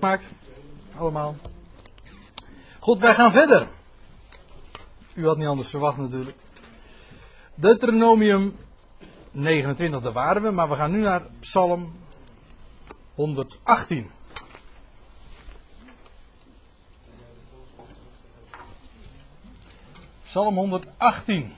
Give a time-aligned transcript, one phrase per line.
[0.00, 0.24] Maakt.
[0.96, 1.36] Allemaal.
[2.80, 3.66] Goed, wij gaan verder.
[5.14, 6.36] U had niet anders verwacht natuurlijk.
[7.54, 8.56] Deuteronomium
[9.30, 11.92] 29, daar waren we, maar we gaan nu naar Psalm
[13.14, 14.10] 118.
[20.24, 21.54] Psalm 118.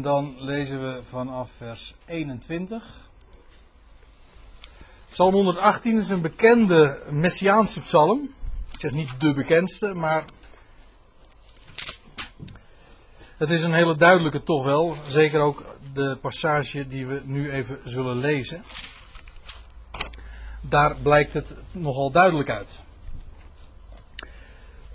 [0.00, 2.84] En dan lezen we vanaf vers 21.
[5.10, 8.34] Psalm 118 is een bekende messiaanse psalm.
[8.72, 10.24] Ik zeg niet de bekendste, maar
[13.36, 14.96] het is een hele duidelijke toch wel.
[15.06, 18.64] Zeker ook de passage die we nu even zullen lezen.
[20.60, 22.80] Daar blijkt het nogal duidelijk uit.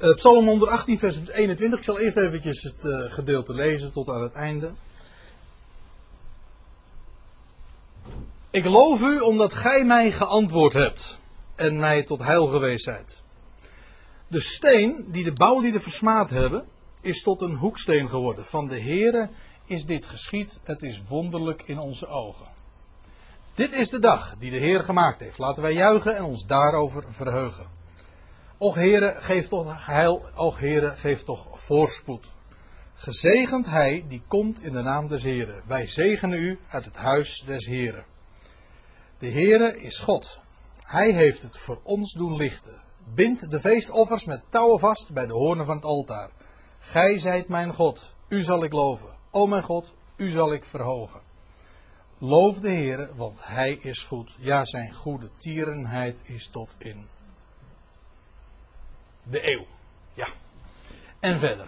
[0.02, 1.80] Uh, Psalm 118, vers 21.
[1.80, 4.72] Ik zal eerst eventjes het uh, gedeelte lezen tot aan het einde.
[8.56, 11.18] Ik loof u omdat gij mij geantwoord hebt
[11.56, 13.24] en mij tot heil geweest zijt.
[14.28, 16.66] De steen die de bouwlieden versmaad hebben,
[17.02, 18.46] is tot een hoeksteen geworden.
[18.46, 19.30] Van de Heere
[19.66, 22.48] is dit geschied, het is wonderlijk in onze ogen.
[23.56, 25.38] Dit is de dag die de Heer gemaakt heeft.
[25.38, 27.68] Laten wij juichen en ons daarover verheugen.
[28.58, 32.26] Och Heere, geef toch heil, och Heere, geef toch voorspoed.
[32.94, 35.62] Gezegend hij die komt in de naam des Heeren.
[35.68, 38.14] Wij zegenen u uit het huis des Heeren.
[39.20, 40.42] De Heere is God.
[40.84, 42.82] Hij heeft het voor ons doen lichten.
[43.14, 46.30] Bind de feestoffers met touwen vast bij de hoornen van het altaar.
[46.80, 49.16] Gij zijt mijn God, u zal ik loven.
[49.32, 51.22] O mijn God, u zal ik verhogen.
[52.18, 54.36] Loof de Heere, want hij is goed.
[54.40, 57.08] Ja, zijn goede tierenheid is tot in
[59.24, 59.66] de eeuw.
[60.14, 60.28] Ja.
[61.20, 61.68] En verder.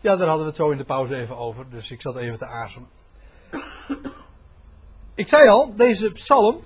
[0.00, 2.38] Ja, daar hadden we het zo in de pauze even over, dus ik zat even
[2.38, 2.88] te aarzelen.
[5.14, 6.60] Ik zei al, deze psalm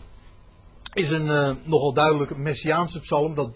[0.92, 3.34] is een uh, nogal duidelijk messiaanse psalm.
[3.34, 3.50] Dat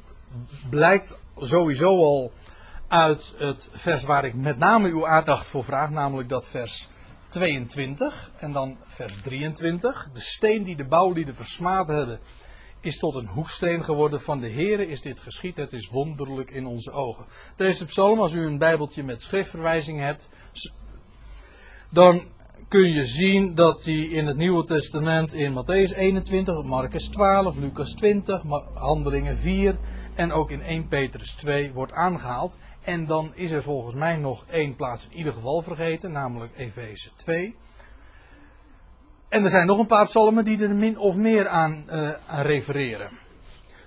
[0.71, 2.33] blijkt sowieso al
[2.89, 6.89] uit het vers waar ik met name uw aandacht voor vraag, namelijk dat vers
[7.29, 10.09] 22 en dan vers 23.
[10.13, 12.19] De steen die de bouwlieden versmaad hebben,
[12.81, 14.21] is tot een hoeksteen geworden.
[14.21, 17.25] Van de Here is dit geschied, het is wonderlijk in onze ogen.
[17.57, 20.29] Deze psalm, als u een bijbeltje met schriftverwijzingen hebt,
[21.89, 22.23] dan
[22.71, 27.93] kun je zien dat hij in het Nieuwe Testament in Matthäus 21, Marcus 12, Lucas
[27.93, 28.43] 20,
[28.75, 29.79] Handelingen 4
[30.15, 32.57] en ook in 1 Petrus 2 wordt aangehaald.
[32.83, 37.11] En dan is er volgens mij nog één plaats in ieder geval vergeten, namelijk Efeze
[37.17, 37.57] 2.
[39.29, 41.91] En er zijn nog een paar psalmen die er min of meer aan,
[42.27, 43.11] aan refereren.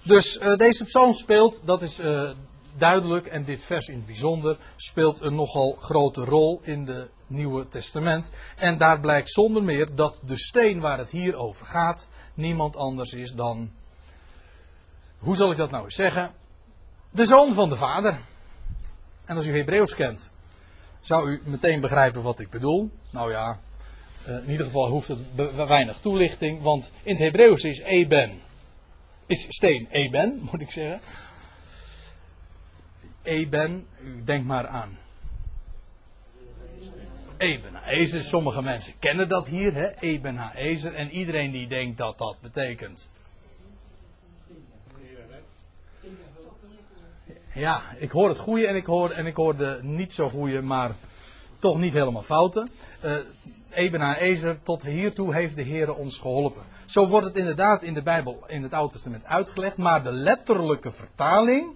[0.01, 2.31] Dus uh, deze psalm speelt, dat is uh,
[2.77, 7.67] duidelijk, en dit vers in het bijzonder, speelt een nogal grote rol in de Nieuwe
[7.67, 8.29] Testament.
[8.55, 13.13] En daar blijkt zonder meer dat de steen waar het hier over gaat, niemand anders
[13.13, 13.71] is dan,
[15.17, 16.31] hoe zal ik dat nou eens zeggen,
[17.09, 18.17] de zoon van de vader.
[19.25, 20.31] En als u Hebreeuws kent,
[20.99, 22.89] zou u meteen begrijpen wat ik bedoel.
[23.09, 23.59] Nou ja,
[24.25, 28.41] in ieder geval hoeft het weinig toelichting, want in het Hebreeuws is Eben,
[29.25, 31.01] is steen Eben, moet ik zeggen.
[33.23, 33.87] Eben,
[34.27, 35.01] u maar aan
[37.43, 38.23] Eben Ezer.
[38.23, 39.99] Sommige mensen kennen dat hier, hè?
[39.99, 40.95] Eben Ezer.
[40.95, 43.09] En iedereen die denkt dat dat betekent.
[47.53, 50.61] Ja, ik hoor het goede en ik hoor, en ik hoor de niet zo goede,
[50.61, 50.91] maar
[51.59, 52.69] toch niet helemaal fouten.
[53.05, 53.17] Uh,
[53.73, 56.61] Eben Ezer, tot hiertoe heeft de Heer ons geholpen.
[56.85, 60.91] Zo wordt het inderdaad in de Bijbel, in het Oude Testament uitgelegd, maar de letterlijke
[60.91, 61.67] vertaling,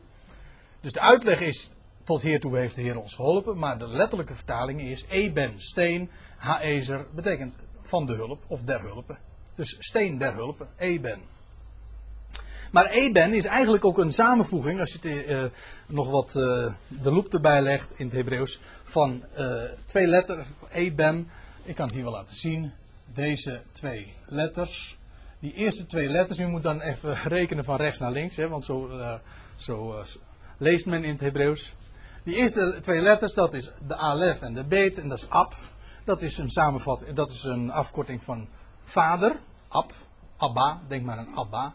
[0.82, 1.70] dus de uitleg is
[2.08, 3.58] tot hiertoe heeft de Heer ons geholpen.
[3.58, 9.18] Maar de letterlijke vertaling is Eben, steen, Haezer, betekent van de hulp of der hulp.
[9.56, 11.20] Dus steen der hulp, Eben.
[12.72, 15.44] Maar Eben is eigenlijk ook een samenvoeging, als je het, uh,
[15.86, 21.30] nog wat uh, de loep erbij legt in het Hebreeuws, van uh, twee letters, Eben.
[21.64, 22.72] Ik kan het hier wel laten zien.
[23.14, 24.98] Deze twee letters.
[25.40, 28.66] Die eerste twee letters, u moet dan even rekenen van rechts naar links, hè, want
[28.66, 28.90] zo,
[29.56, 30.04] zo
[30.58, 31.74] leest men in het Hebreeuws.
[32.28, 35.54] Die eerste twee letters, dat is de alef en de bet, en dat is ab.
[36.04, 38.48] Dat is een samenvatting, dat is een afkorting van
[38.84, 39.36] vader,
[39.68, 39.94] ab,
[40.38, 41.74] abba, denk maar aan abba.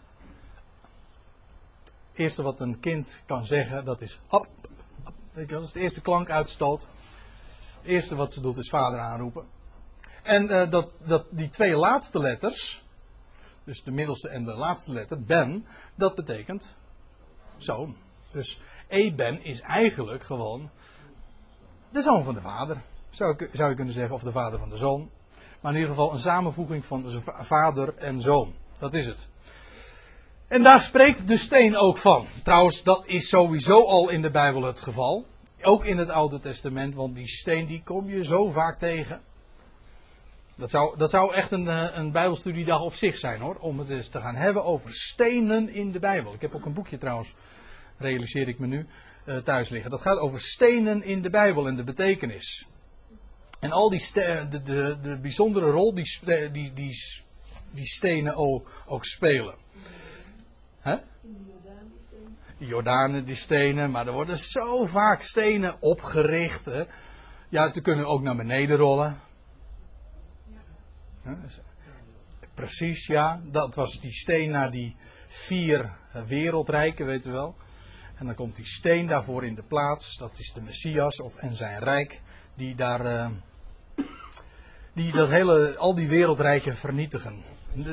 [2.11, 4.47] Het eerste wat een kind kan zeggen, dat is ab.
[5.35, 6.87] ab is de eerste klank uitstoot.
[7.81, 9.45] Het eerste wat ze doet is vader aanroepen.
[10.23, 12.83] En uh, dat, dat, die twee laatste letters,
[13.65, 16.75] dus de middelste en de laatste letter, ben, dat betekent
[17.57, 17.97] zoon.
[18.31, 18.61] Dus
[18.93, 20.71] Eben is eigenlijk gewoon
[21.91, 22.77] de zoon van de vader.
[23.11, 25.11] Zou, zou je kunnen zeggen, of de vader van de zoon.
[25.61, 27.05] Maar in ieder geval een samenvoeging van
[27.41, 28.55] vader en zoon.
[28.79, 29.29] Dat is het.
[30.49, 32.27] En daar spreekt de steen ook van.
[32.43, 35.27] Trouwens, dat is sowieso al in de Bijbel het geval.
[35.63, 39.21] Ook in het Oude Testament, want die steen die kom je zo vaak tegen.
[40.55, 43.57] Dat zou, dat zou echt een, eh, een Bijbelstudiedag op zich zijn hoor.
[43.61, 46.35] Om het eens te gaan hebben over stenen in de Bijbel.
[46.35, 47.35] Ik heb ook een boekje trouwens,
[48.03, 48.87] realiseer ik me nu,
[49.25, 49.91] uh, thuis liggen.
[49.91, 52.67] Dat gaat over stenen in de Bijbel en de betekenis.
[53.61, 56.19] En al die de, de, de bijzondere rol die,
[56.53, 56.99] die, die,
[57.71, 59.55] die stenen ook, ook spelen.
[60.81, 60.97] Hè?
[62.59, 66.65] Jordanen die stenen, maar er worden zo vaak stenen opgericht.
[66.65, 66.85] Hè?
[67.49, 69.21] Ja, ze kunnen ook naar beneden rollen.
[71.23, 71.61] Dus,
[72.55, 73.41] precies, ja.
[73.45, 74.97] Dat was die steen naar die
[75.27, 75.93] vier
[76.27, 77.57] wereldrijken, weet u wel.
[78.23, 80.17] En dan komt die steen daarvoor in de plaats.
[80.17, 82.21] Dat is de Messias of, en zijn rijk.
[82.55, 83.07] Die daar.
[83.07, 83.29] Uh,
[84.93, 87.45] die dat hele, al die wereldrijken vernietigen.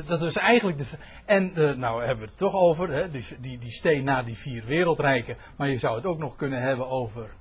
[0.06, 0.86] Dat is eigenlijk de.
[1.26, 2.90] En uh, nou hebben we het toch over.
[2.90, 5.38] Hè, die, die, die steen naar die vier wereldrijken.
[5.56, 7.32] Maar je zou het ook nog kunnen hebben over.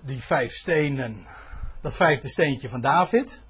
[0.00, 1.26] Die vijf stenen.
[1.80, 3.42] Dat vijfde steentje van David.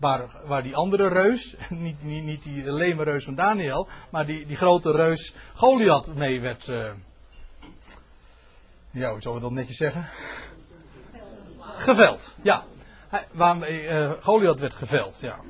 [0.00, 4.46] Waar, waar die andere reus, niet, niet, niet die leme reus van Daniel, maar die,
[4.46, 6.66] die grote reus Goliath mee werd.
[6.66, 6.90] Uh,
[8.90, 10.08] ja, hoe zou we dat netjes zeggen?
[11.60, 12.64] Geveld, ja.
[13.32, 15.40] waarmee uh, Goliath werd geveld, ja.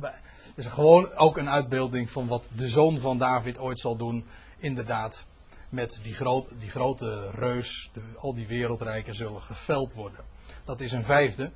[0.00, 4.26] Het is gewoon ook een uitbeelding van wat de zoon van David ooit zal doen.
[4.58, 5.24] Inderdaad,
[5.68, 10.24] met die, groot, die grote reus, de, al die wereldrijken zullen geveld worden.
[10.64, 11.50] Dat is een vijfde.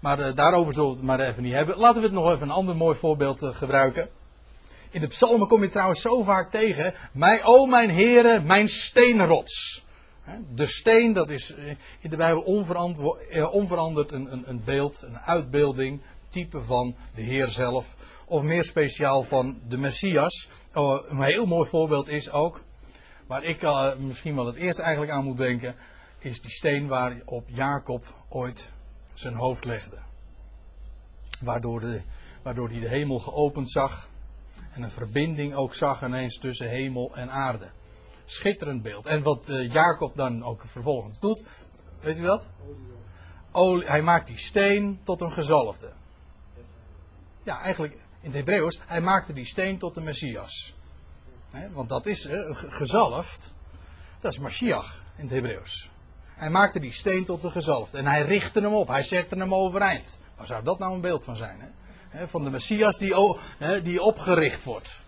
[0.00, 1.78] Maar uh, daarover zullen we het maar even niet hebben.
[1.78, 4.08] Laten we het nog even een ander mooi voorbeeld uh, gebruiken.
[4.90, 6.94] In de psalmen kom je trouwens zo vaak tegen.
[7.12, 9.84] Mij, o mijn heren, mijn steenrots.
[10.54, 11.68] De steen, dat is eh,
[12.00, 12.42] in de Bijbel
[13.50, 17.94] onveranderd een, een, een beeld, een uitbeelding, type van de Heer zelf.
[18.24, 20.48] Of meer speciaal van de Messias.
[20.74, 22.60] Oh, een heel mooi voorbeeld is ook,
[23.26, 23.66] waar ik
[23.98, 25.74] misschien wel het eerst eigenlijk aan moet denken,
[26.18, 28.68] is die steen waar op Jacob ooit
[29.18, 29.98] zijn hoofd legde.
[31.40, 32.02] Waardoor, de,
[32.42, 34.08] waardoor hij de hemel geopend zag.
[34.72, 37.70] En een verbinding ook zag ineens tussen hemel en aarde.
[38.24, 39.06] Schitterend beeld.
[39.06, 41.42] En wat uh, Jacob dan ook vervolgens doet,
[42.00, 42.38] weet u?
[43.52, 45.92] Olie, hij maakt die steen tot een gezalfde.
[47.42, 50.74] Ja, eigenlijk in het Hebreeuws, hij maakte die steen tot de Messias.
[51.72, 53.50] want dat is uh, gezalfd,
[54.20, 55.90] dat is Mashiach in het Hebreeuws.
[56.36, 57.98] Hij maakte die steen tot de gezalfde.
[57.98, 58.88] En hij richtte hem op.
[58.88, 60.18] Hij zette hem overeind.
[60.36, 61.60] Waar zou dat nou een beeld van zijn?
[62.08, 62.28] Hè?
[62.28, 63.14] Van de Messias die,
[63.82, 65.00] die opgericht wordt.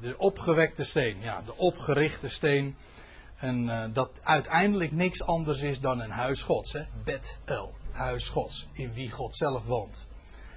[0.00, 1.16] De opgewekte steen.
[1.20, 2.76] Ja, de opgerichte steen.
[3.36, 6.72] En uh, dat uiteindelijk niks anders is dan een huis gods.
[6.72, 6.82] Hè?
[7.04, 7.74] Bet-El.
[7.90, 8.68] Huis gods.
[8.72, 10.06] In wie God zelf woont.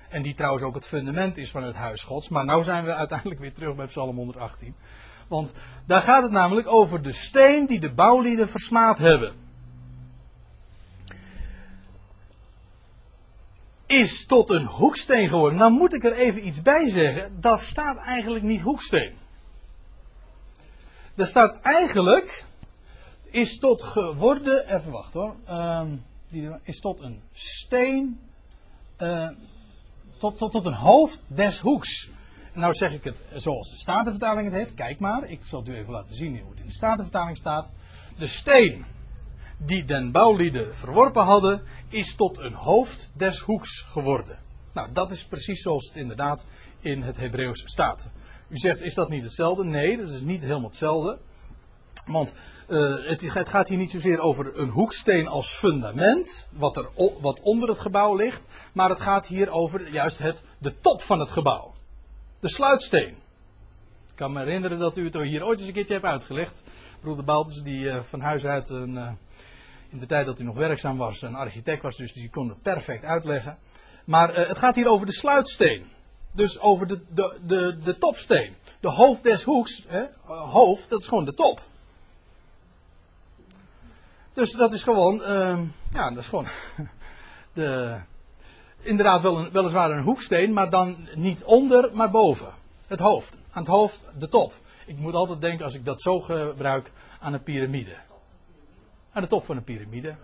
[0.09, 2.29] En die trouwens ook het fundament is van het huis gods.
[2.29, 4.75] Maar nu zijn we uiteindelijk weer terug bij Psalm 118.
[5.31, 5.53] Want
[5.85, 9.33] daar gaat het namelijk over de steen die de bouwlieden versmaad hebben.
[13.85, 15.59] Is tot een hoeksteen geworden.
[15.59, 17.37] Nou moet ik er even iets bij zeggen.
[17.39, 19.13] Dat staat eigenlijk niet hoeksteen.
[21.13, 22.43] Dat staat eigenlijk.
[23.23, 24.75] Is tot geworden.
[24.75, 25.35] Even wachten hoor.
[26.31, 28.19] Uh, is tot een steen.
[28.97, 29.29] Uh,
[30.17, 32.09] tot, tot, tot een hoofd des hoeks.
[32.53, 34.73] Nou zeg ik het zoals de Statenvertaling het heeft.
[34.73, 37.67] Kijk maar, ik zal het u even laten zien hoe het in de Statenvertaling staat.
[38.17, 38.85] De steen
[39.57, 44.39] die den bouwlieden verworpen hadden, is tot een hoofd des hoeks geworden.
[44.73, 46.43] Nou, dat is precies zoals het inderdaad
[46.79, 48.07] in het Hebreeuws staat.
[48.47, 49.63] U zegt, is dat niet hetzelfde?
[49.63, 51.17] Nee, dat is niet helemaal hetzelfde.
[52.05, 52.33] Want
[52.67, 56.89] uh, het, het, gaat hier niet zozeer over een hoeksteen als fundament, wat, er,
[57.21, 58.41] wat onder het gebouw ligt,
[58.73, 61.70] maar het gaat hier over juist het, de top van het gebouw.
[62.41, 63.09] De sluitsteen.
[64.09, 66.63] Ik kan me herinneren dat u het hier ooit eens een keertje hebt uitgelegd.
[67.01, 69.11] Broeder Baltus, die uh, van huis uit een, uh,
[69.89, 72.61] in de tijd dat hij nog werkzaam was, een architect was, dus die kon het
[72.61, 73.57] perfect uitleggen.
[74.05, 75.89] Maar uh, het gaat hier over de sluitsteen.
[76.31, 78.55] Dus over de, de, de, de topsteen.
[78.79, 81.61] De hoofd des hoeks, hè, hoofd, dat is gewoon de top.
[84.33, 85.21] Dus dat is gewoon,
[85.93, 86.47] ja, dat is gewoon
[87.53, 87.99] de,
[88.81, 92.53] inderdaad wel een, weliswaar een hoeksteen, maar dan niet onder, maar boven.
[92.87, 93.37] Het hoofd.
[93.51, 94.53] Aan het hoofd de top.
[94.85, 97.97] Ik moet altijd denken, als ik dat zo gebruik, aan een piramide.
[99.11, 100.15] Aan de top van een piramide.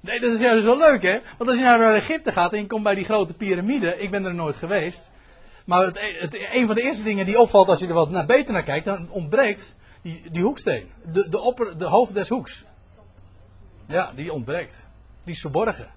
[0.00, 1.18] Nee, dat is juist wel leuk, hè?
[1.38, 4.24] Want als je naar Egypte gaat en je komt bij die grote piramide, ik ben
[4.24, 5.10] er nooit geweest.
[5.64, 5.98] Maar het,
[6.52, 8.84] een van de eerste dingen die opvalt als je er wat naar beter naar kijkt,
[8.84, 10.90] dan ontbreekt die, die hoeksteen.
[11.12, 12.64] De, de, opper, de hoofd des hoeks.
[13.86, 14.86] Ja, die ontbreekt.
[15.24, 15.90] Die is verborgen.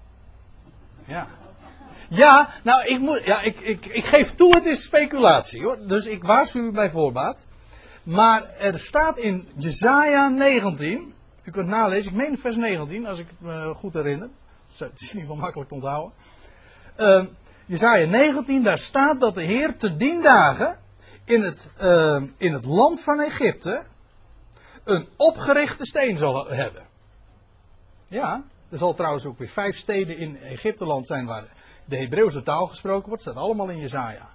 [1.06, 1.26] Ja.
[2.08, 5.78] Ja, nou, ik, moet, ja, ik, ik, ik geef toe, het is speculatie hoor.
[5.86, 7.46] Dus ik waarschuw u bij voorbaat.
[8.02, 11.14] Maar er staat in Jezaja 19.
[11.42, 14.28] U kunt nalezen, ik meen vers 19, als ik het me goed herinner.
[14.68, 16.12] Het is in ieder geval makkelijk te onthouden.
[16.96, 17.24] Uh,
[17.66, 20.78] Jezaja 19, daar staat dat de Heer te dien dagen
[21.24, 23.82] in het, uh, in het land van Egypte
[24.84, 26.86] een opgerichte steen zal hebben.
[28.08, 31.44] Ja, er zal trouwens ook weer vijf steden in Egypteland zijn waar
[31.84, 33.22] de Hebreeuwse taal gesproken wordt.
[33.22, 34.28] Staat allemaal in Jezaja.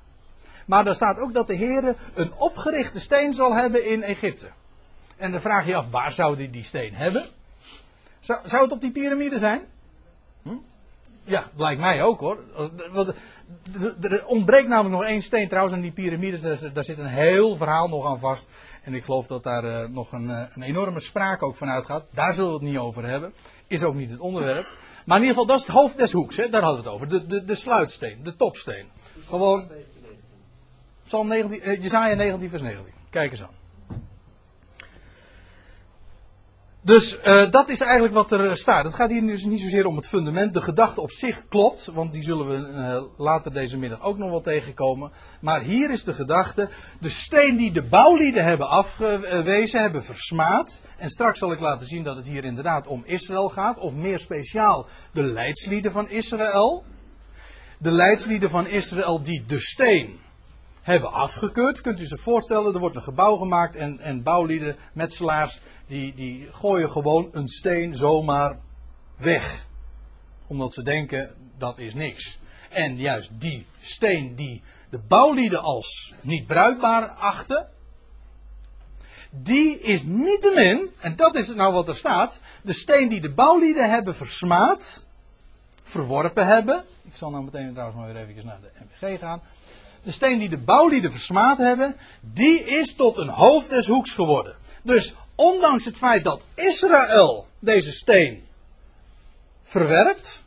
[0.65, 4.49] Maar daar staat ook dat de Heer een opgerichte steen zal hebben in Egypte.
[5.17, 7.25] En dan vraag je af, waar zou hij die steen hebben?
[8.19, 9.61] Zou, zou het op die piramide zijn?
[10.41, 10.55] Hm?
[11.23, 12.37] Ja, lijkt mij ook hoor.
[14.01, 16.61] Er ontbreekt namelijk nog één steen trouwens aan die piramides.
[16.73, 18.49] Daar zit een heel verhaal nog aan vast.
[18.81, 22.03] En ik geloof dat daar uh, nog een, uh, een, enorme spraak ook van uitgaat.
[22.11, 23.33] Daar zullen we het niet over hebben.
[23.71, 24.67] Is ook niet het onderwerp.
[25.05, 26.37] Maar in ieder geval, dat is het hoofd des hoeks.
[26.37, 26.49] Hè?
[26.49, 27.09] Daar hadden we het over.
[27.09, 28.85] De, de, de sluitsteen, de topsteen.
[29.27, 29.69] Gewoon.
[31.05, 32.93] Psalm 19, uh, Jezaja 19 vers 19.
[33.09, 33.60] Kijk eens aan.
[36.83, 38.85] Dus uh, dat is eigenlijk wat er staat.
[38.85, 40.53] Het gaat hier dus niet zozeer om het fundament.
[40.53, 44.29] De gedachte op zich klopt, want die zullen we uh, later deze middag ook nog
[44.29, 45.11] wel tegenkomen.
[45.39, 46.69] Maar hier is de gedachte:
[46.99, 50.81] de steen die de bouwlieden hebben afgewezen, hebben versmaad.
[50.97, 54.19] En straks zal ik laten zien dat het hier inderdaad om Israël gaat, of meer
[54.19, 56.83] speciaal de leidslieden van Israël.
[57.77, 60.19] De leidslieden van Israël die de steen
[60.81, 61.81] hebben afgekeurd.
[61.81, 66.47] Kunt u zich voorstellen, er wordt een gebouw gemaakt en, en bouwlieden, metselaars, die, die
[66.51, 68.57] gooien gewoon een steen zomaar
[69.17, 69.65] weg.
[70.47, 72.39] Omdat ze denken, dat is niks.
[72.69, 77.69] En juist die steen die de bouwlieden als niet bruikbaar achten,
[79.29, 83.89] die is niettemin, en dat is nou wat er staat, de steen die de bouwlieden
[83.89, 85.05] hebben versmaad,
[85.81, 86.83] verworpen hebben.
[87.03, 89.41] Ik zal nou meteen trouwens maar weer even naar de MBG gaan.
[90.03, 94.55] De steen die de bouwlieden versmaad hebben, die is tot een hoofd des hoeks geworden.
[94.81, 98.47] Dus ondanks het feit dat Israël deze steen
[99.61, 100.43] verwerpt,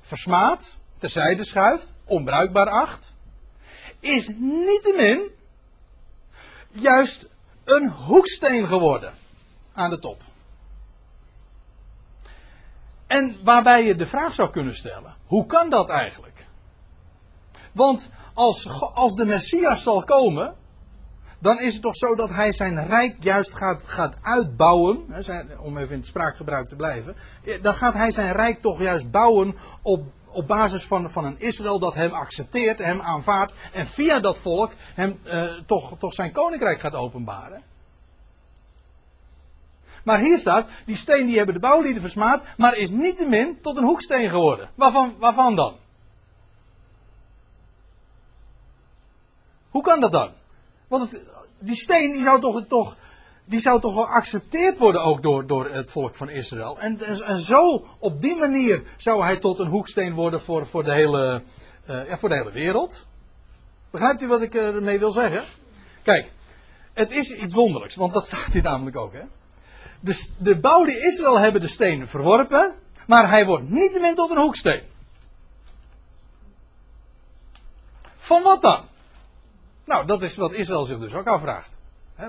[0.00, 3.16] versmaadt, terzijde schuift, onbruikbaar acht,
[4.00, 5.30] is niettemin
[6.68, 7.26] juist
[7.64, 9.14] een hoeksteen geworden
[9.72, 10.22] aan de top.
[13.06, 16.46] En waarbij je de vraag zou kunnen stellen: hoe kan dat eigenlijk?
[17.72, 20.56] Want als, als de Messias zal komen,
[21.40, 25.78] dan is het toch zo dat hij zijn rijk juist gaat, gaat uitbouwen, zijn, om
[25.78, 27.16] even in het spraakgebruik te blijven,
[27.62, 31.78] dan gaat hij zijn rijk toch juist bouwen op, op basis van, van een Israël
[31.78, 36.80] dat hem accepteert, hem aanvaardt en via dat volk hem eh, toch, toch zijn koninkrijk
[36.80, 37.62] gaat openbaren.
[40.04, 43.84] Maar hier staat, die steen die hebben de bouwlieden versmaad, maar is niettemin tot een
[43.84, 44.70] hoeksteen geworden.
[44.74, 45.74] Waarvan, waarvan dan?
[49.70, 50.30] Hoe kan dat dan?
[50.90, 51.10] Want
[51.58, 52.96] die steen die zou toch, toch,
[53.44, 56.78] die zou toch geaccepteerd worden ook door, door het volk van Israël.
[56.78, 60.92] En, en, zo, op die manier zou hij tot een hoeksteen worden voor, voor, de,
[60.92, 61.42] hele,
[61.90, 63.06] uh, ja, voor de hele wereld.
[63.90, 65.42] Begrijpt u wat ik ermee wil zeggen?
[66.02, 66.30] Kijk,
[66.92, 69.12] het is iets wonderlijks, want dat staat hier namelijk ook.
[69.12, 69.22] Hè?
[70.00, 72.74] De, de bouwde Israël hebben de steen verworpen,
[73.06, 74.82] maar hij wordt niet tot een hoeksteen.
[78.16, 78.88] Van wat dan?
[79.84, 81.76] Nou, dat is wat Israël zich dus ook afvraagt.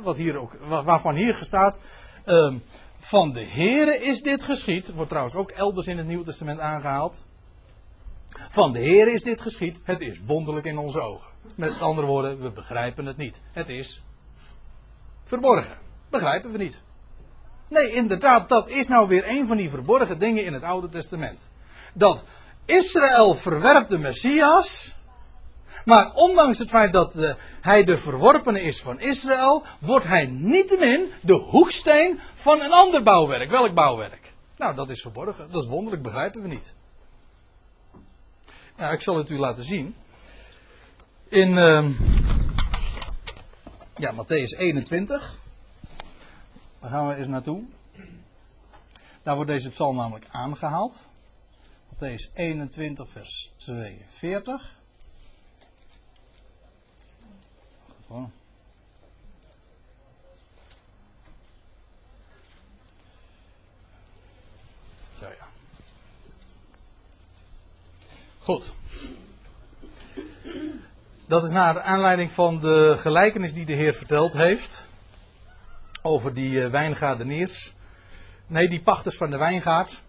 [0.03, 0.51] wat hier ook,
[0.83, 1.79] waarvan hier staat.
[2.25, 2.53] Uh,
[2.97, 4.93] van de Here is dit geschied.
[4.93, 7.25] Wordt trouwens ook elders in het Nieuwe Testament aangehaald.
[8.49, 9.77] Van de Here is dit geschied.
[9.83, 11.31] Het is wonderlijk in onze ogen.
[11.55, 13.39] Met andere woorden, we begrijpen het niet.
[13.51, 14.01] Het is
[15.23, 15.77] verborgen.
[16.09, 16.79] Begrijpen we niet.
[17.67, 21.39] Nee, inderdaad, dat is nou weer een van die verborgen dingen in het Oude Testament.
[21.93, 22.23] Dat
[22.65, 24.95] Israël verwerpt de Messias.
[25.85, 31.11] Maar ondanks het feit dat uh, hij de verworpene is van Israël, wordt hij niettemin
[31.21, 33.49] de hoeksteen van een ander bouwwerk.
[33.49, 34.33] Welk bouwwerk?
[34.57, 35.51] Nou, dat is verborgen.
[35.51, 36.73] Dat is wonderlijk, begrijpen we niet.
[38.77, 39.95] Nou, ik zal het u laten zien.
[41.27, 41.89] In uh,
[43.95, 45.37] ja, Matthäus 21.
[46.79, 47.63] Daar gaan we eens naartoe.
[49.23, 51.07] Daar wordt deze psalm namelijk aangehaald.
[51.93, 54.80] Matthäus 21, vers 42.
[58.11, 58.29] Zo
[65.19, 65.47] ja.
[68.39, 68.73] Goed.
[71.25, 74.85] Dat is naar aanleiding van de gelijkenis die de Heer verteld heeft.
[76.01, 77.73] Over die uh, wijngaardeniers.
[78.47, 80.01] Nee, die pachters van de wijngaard.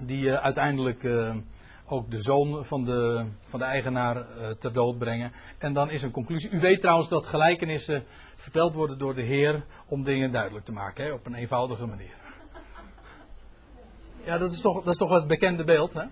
[0.00, 1.34] Die uh, uiteindelijk uh,
[1.88, 4.26] ook de zoon van de, van de eigenaar
[4.58, 5.32] ter dood brengen.
[5.58, 6.50] En dan is een conclusie.
[6.50, 8.04] U weet trouwens dat gelijkenissen
[8.36, 11.04] verteld worden door de Heer om dingen duidelijk te maken.
[11.04, 12.14] Hè, op een eenvoudige manier.
[14.24, 16.04] Ja, dat is toch, dat is toch het bekende beeld, hè?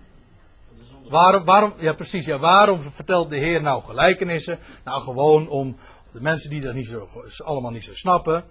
[1.09, 4.59] Waarom, waarom, ja precies, ja, waarom vertelt de Heer nou gelijkenissen?
[4.85, 5.77] Nou, gewoon om
[6.13, 7.09] de mensen die dat niet zo,
[7.45, 8.45] allemaal niet zo snappen,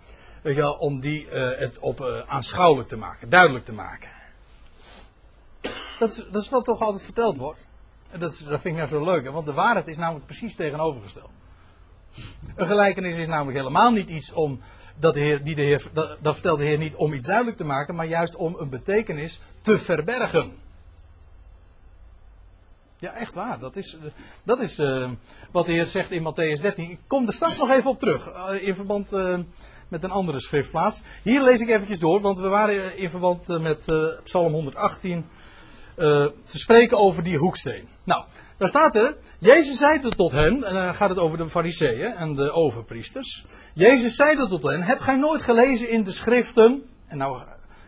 [0.80, 4.10] om die uh, het op uh, aanschouwelijk te maken, duidelijk te maken.
[6.00, 7.66] Dat is, dat is wat toch altijd verteld wordt.
[8.10, 11.30] En dat, vind ik nou zo leuk, want de waarheid is namelijk precies tegenovergesteld.
[12.56, 14.62] Een gelijkenis is namelijk helemaal niet iets om,
[15.00, 17.64] dat, de heer, die de heer, dat, vertelt de Heer niet om iets duidelijk te
[17.64, 20.52] maken, maar juist om een betekenis te verbergen.
[23.00, 23.60] Ja, echt waar.
[23.60, 23.98] Dat is,
[24.44, 25.10] dat is uh,
[25.52, 26.90] wat de Heer zegt in Matthäus 13.
[26.90, 28.28] Ik kom er straks nog even op terug.
[28.28, 29.12] Uh, in verband
[29.88, 31.02] met een andere schriftplaats.
[31.24, 33.92] Hier lees ik eventjes door, want we waren in verband met
[34.24, 35.26] Psalm 118
[35.96, 37.88] te spreken over die hoeksteen.
[38.04, 38.24] Nou,
[38.58, 39.16] daar staat er.
[39.40, 43.46] Jezus zei tot hen, en dan gaat het over de fariseeën en de overpriesters.
[43.74, 47.42] Jezus zei tot hen, heb gij nooit gelezen in de schriften, en nou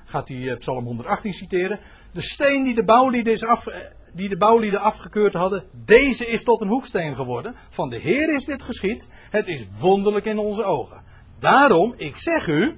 [0.06, 1.80] gaat hij Psalm 118 citeren,
[2.12, 3.68] de steen die de bouwlieden af,
[4.14, 7.56] die de bouwlieden afgekeurd hadden, deze is tot een hoeksteen geworden.
[7.70, 9.08] Van de Heer is dit geschied.
[9.30, 11.02] Het is wonderlijk in onze ogen.
[11.40, 12.76] Daarom, ik zeg u,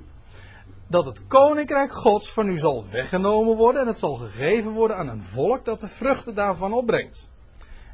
[0.88, 5.08] dat het koninkrijk Gods van u zal weggenomen worden en het zal gegeven worden aan
[5.08, 7.29] een volk dat de vruchten daarvan opbrengt.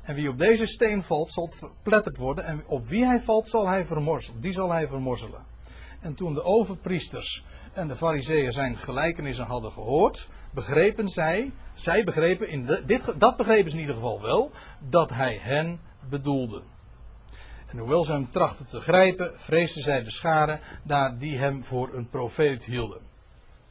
[0.01, 3.67] En wie op deze steen valt, zal verpletterd worden en op wie hij valt, zal
[3.67, 4.41] hij vermorzelen.
[4.41, 5.41] Die zal hij vermorzelen.
[5.99, 12.49] En toen de overpriesters en de fariseeën zijn gelijkenissen hadden gehoord, begrepen zij, zij begrepen,
[12.49, 14.51] in dit, dat begrepen ze in ieder geval wel,
[14.89, 16.61] dat hij hen bedoelde.
[17.73, 21.93] En hoewel ze hem trachten te grijpen, vreesden zij de scharen daar die hem voor
[21.93, 23.01] een profeet hielden.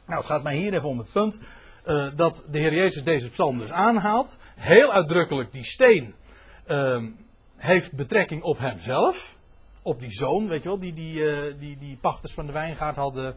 [0.06, 1.38] Nou, het gaat mij hier even om het punt
[1.86, 4.36] uh, dat de Heer Jezus deze psalm dus aanhaalt.
[4.56, 6.14] Heel uitdrukkelijk, die steen
[6.66, 7.02] uh,
[7.56, 9.36] heeft betrekking op hemzelf.
[9.82, 12.96] Op die zoon, weet je wel, die die, uh, die, die pachters van de wijngaard
[12.96, 13.36] hadden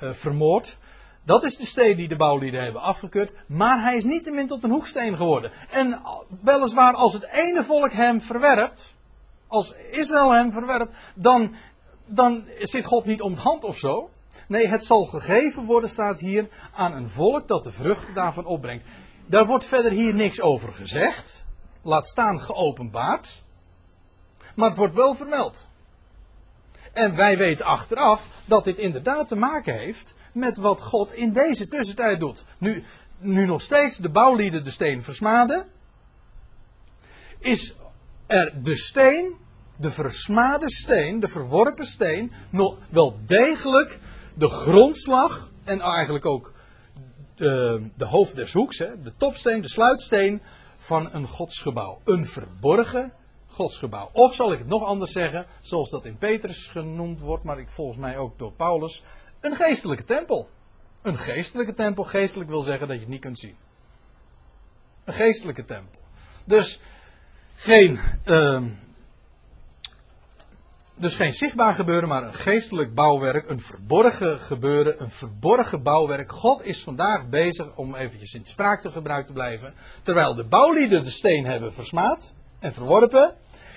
[0.00, 0.78] uh, vermoord.
[1.22, 3.32] Dat is de steen die de bouwlieden hebben afgekeurd.
[3.46, 5.52] Maar hij is niet te min tot een hoeksteen geworden.
[5.70, 6.00] En
[6.40, 8.94] weliswaar als het ene volk hem verwerpt.
[9.50, 10.92] Als Israël hem verwerpt.
[11.14, 11.54] Dan,
[12.06, 14.10] dan zit God niet om het hand of zo.
[14.46, 18.84] Nee, het zal gegeven worden, staat hier, aan een volk dat de vruchten daarvan opbrengt.
[19.26, 21.44] Daar wordt verder hier niks over gezegd.
[21.82, 23.42] Laat staan geopenbaard.
[24.54, 25.68] Maar het wordt wel vermeld.
[26.92, 31.68] En wij weten achteraf dat dit inderdaad te maken heeft met wat God in deze
[31.68, 32.44] tussentijd doet.
[32.58, 32.84] Nu,
[33.18, 35.66] nu nog steeds de bouwlieden de steen versmaden,
[37.38, 37.74] is
[38.26, 39.36] er de steen,
[39.80, 43.98] de versmade steen, de verworpen steen, nog wel degelijk
[44.34, 46.52] de grondslag en eigenlijk ook
[47.34, 50.40] de, de hoofd des hoeks, hè, de topsteen, de sluitsteen
[50.76, 52.00] van een godsgebouw.
[52.04, 53.12] Een verborgen
[53.46, 54.10] godsgebouw.
[54.12, 57.68] Of zal ik het nog anders zeggen, zoals dat in Petrus genoemd wordt, maar ik
[57.68, 59.02] volgens mij ook door Paulus,
[59.40, 60.48] een geestelijke tempel.
[61.02, 63.54] Een geestelijke tempel, geestelijk wil zeggen dat je het niet kunt zien.
[65.04, 66.00] Een geestelijke tempel.
[66.44, 66.80] Dus
[67.56, 68.62] geen, uh,
[71.00, 76.32] dus geen zichtbaar gebeuren, maar een geestelijk bouwwerk, een verborgen gebeuren, een verborgen bouwwerk.
[76.32, 81.02] God is vandaag bezig, om eventjes in spraak te gebruiken te blijven, terwijl de bouwlieden
[81.02, 83.34] de steen hebben versmaad en verworpen,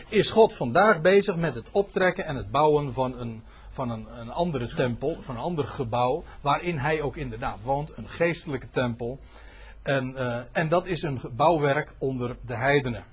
[0.09, 4.31] is God vandaag bezig met het optrekken en het bouwen van een van een, een
[4.31, 9.19] andere tempel, van een ander gebouw, waarin hij ook inderdaad woont, een geestelijke tempel.
[9.81, 13.05] En, uh, en dat is een bouwwerk onder de heidenen.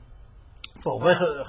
[0.80, 1.02] Zal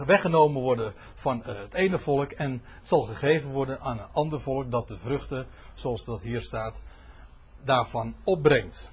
[0.05, 4.41] weggenomen worden van uh, het ene volk en het zal gegeven worden aan een ander
[4.41, 6.81] volk dat de vruchten, zoals dat hier staat,
[7.63, 8.91] daarvan opbrengt.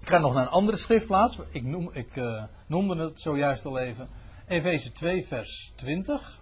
[0.00, 1.38] Ik ga nog naar een andere schriftplaats.
[1.50, 4.08] Ik, noem, ik uh, noemde het zojuist al even.
[4.46, 6.40] Efeze 2, vers 20.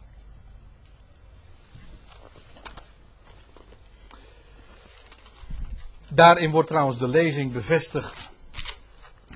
[6.08, 8.30] Daarin wordt trouwens de lezing bevestigd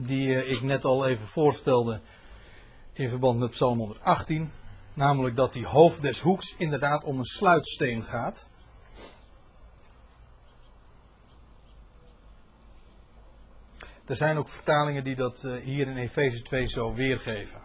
[0.00, 2.00] die eh, ik net al even voorstelde
[2.94, 4.50] in verband met Psalm 118.
[4.94, 8.48] Namelijk dat die hoofd des hoeks inderdaad om een sluitsteen gaat.
[14.04, 17.61] Er zijn ook vertalingen die dat eh, hier in Efeze 2 zo weergeven.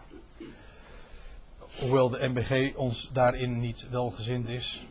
[1.78, 4.86] Hoewel de MBG ons daarin niet welgezind is.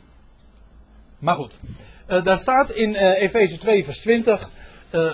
[1.19, 1.59] Maar goed,
[2.07, 4.49] uh, daar staat in uh, Efeze 2, vers 20.
[4.91, 5.11] Uh,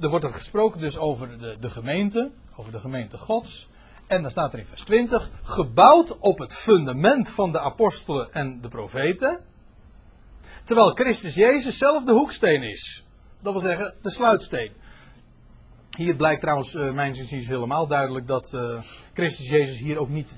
[0.00, 3.68] er wordt er gesproken dus over de gemeente, over de gemeente Gods.
[4.06, 8.60] En dan staat er in vers 20, gebouwd op het fundament van de apostelen en
[8.60, 9.40] de profeten.
[10.64, 13.04] Terwijl Christus Jezus zelf de hoeksteen is.
[13.40, 14.72] Dat wil zeggen, de sluitsteen.
[15.96, 18.82] Hier blijkt trouwens, uh, mijn inziens helemaal duidelijk, dat uh,
[19.14, 20.34] Christus Jezus hier ook niet,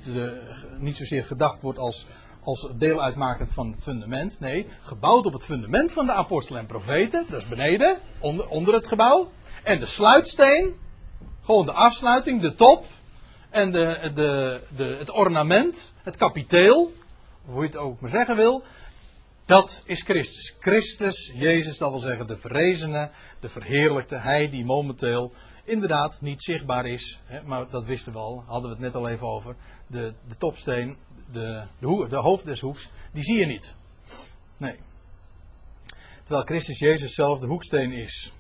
[0.79, 2.07] niet zozeer gedacht wordt als,
[2.42, 4.40] als deel uitmakend van het fundament.
[4.40, 8.74] Nee, gebouwd op het fundament van de apostelen en profeten, dat is beneden, onder, onder
[8.74, 9.31] het gebouw.
[9.62, 10.74] En de sluitsteen,
[11.44, 12.87] gewoon de afsluiting, de top,
[13.50, 16.92] en de, de, de, het ornament, het kapiteel,
[17.44, 18.62] hoe je het ook maar zeggen wil,
[19.44, 20.54] dat is Christus.
[20.61, 25.32] Christus, Jezus, dat wil zeggen de verrezene, de verheerlijkte, hij die momenteel
[25.64, 27.20] inderdaad niet zichtbaar is.
[27.24, 29.56] Hè, maar dat wisten we al, hadden we het net al even over.
[29.87, 30.96] De, de topsteen,
[31.32, 33.74] de, de, de hoofd des hoeks, die zie je niet.
[34.56, 34.76] Nee.
[36.22, 38.32] Terwijl Christus Jezus zelf de hoeksteen is.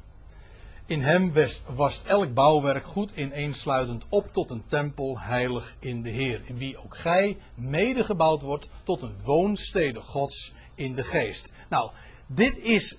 [0.88, 1.32] In hem
[1.74, 6.40] was elk bouwwerk goed ineensluitend op tot een tempel heilig in de Heer.
[6.44, 11.52] In wie ook gij mede gebouwd wordt tot een woonstede Gods in de geest.
[11.68, 11.90] Nou,
[12.26, 12.96] dit is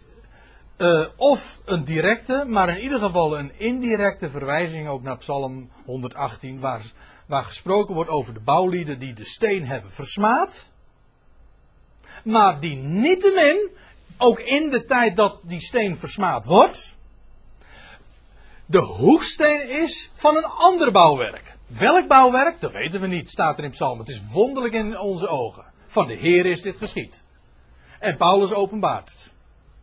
[0.77, 6.59] uh, of een directe, maar in ieder geval een indirecte verwijzing ook naar Psalm 118,
[6.59, 6.81] waar,
[7.25, 10.71] waar gesproken wordt over de bouwlieden die de steen hebben versmaad.
[12.23, 13.69] Maar die niettemin,
[14.17, 16.95] ook in de tijd dat die steen versmaad wordt,
[18.69, 21.57] de hoeksteen is van een ander bouwwerk.
[21.67, 22.59] Welk bouwwerk?
[22.59, 23.99] Dat weten we niet, staat er in Psalm.
[23.99, 25.65] Het is wonderlijk in onze ogen.
[25.87, 27.23] Van de Heer is dit geschied.
[27.99, 29.31] En Paulus openbaart het.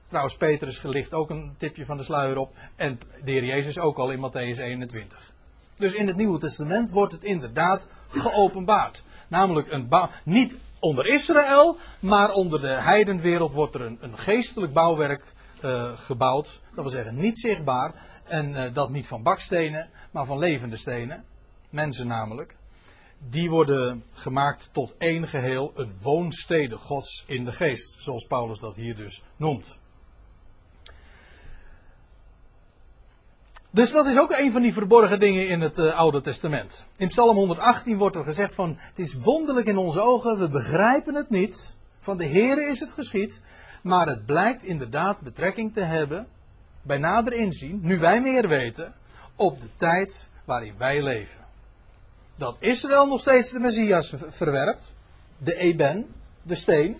[0.09, 2.55] Trouwens, Petrus licht ook een tipje van de sluier op.
[2.77, 5.33] En de Heer Jezus ook al in Matthäus 21.
[5.77, 9.03] Dus in het Nieuwe Testament wordt het inderdaad geopenbaard.
[9.29, 9.89] Namelijk een
[10.23, 16.61] niet onder Israël, maar onder de heidenwereld wordt er een, een geestelijk bouwwerk uh, gebouwd.
[16.75, 17.95] Dat wil zeggen niet zichtbaar.
[18.25, 21.25] En uh, dat niet van bakstenen, maar van levende stenen.
[21.71, 22.57] Mensen namelijk.
[23.29, 27.97] Die worden gemaakt tot één geheel, een woonstede Gods in de geest.
[27.99, 29.79] Zoals Paulus dat hier dus noemt.
[33.75, 36.89] Dus dat is ook een van die verborgen dingen in het uh, Oude Testament.
[36.97, 41.15] In Psalm 118 wordt er gezegd van, het is wonderlijk in onze ogen, we begrijpen
[41.15, 41.77] het niet.
[41.99, 43.43] Van de Here is het geschied,
[43.83, 46.27] maar het blijkt inderdaad betrekking te hebben,
[46.85, 48.95] bij nader inzien, nu wij meer weten,
[49.37, 51.41] op de tijd waarin wij leven.
[52.37, 54.95] Dat Israël nog steeds de Messias verwerpt,
[55.39, 56.07] de Eben,
[56.43, 56.97] de steen,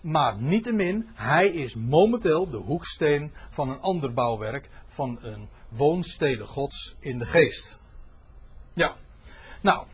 [0.00, 6.96] maar niettemin, hij is momenteel de hoeksteen van een ander bouwwerk, van een woonstede gods
[6.98, 7.78] in de geest.
[8.72, 8.94] Ja,
[9.60, 9.84] nou,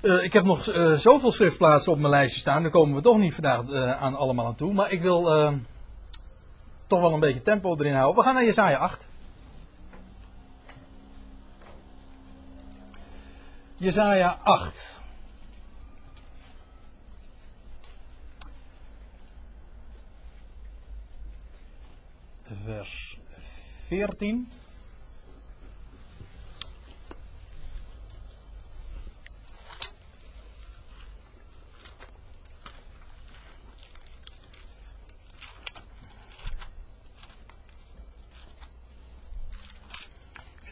[0.00, 3.18] uh, ik heb nog uh, zoveel schriftplaatsen op mijn lijstje staan, daar komen we toch
[3.18, 4.72] niet vandaag uh, aan allemaal aan toe.
[4.72, 5.50] Maar ik wil
[6.92, 8.16] toch wel een beetje tempo erin houden.
[8.16, 9.08] We gaan naar Jesaja 8.
[13.76, 15.00] Jesaja 8.
[22.64, 24.50] Vers 14.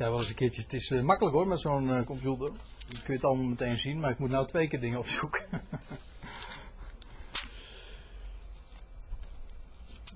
[0.00, 2.46] Zei wel eens een keertje, het is uh, makkelijk hoor met zo'n uh, computer.
[2.46, 2.56] Dan
[2.88, 5.44] kun je het allemaal meteen zien, maar ik moet nou twee keer dingen opzoeken.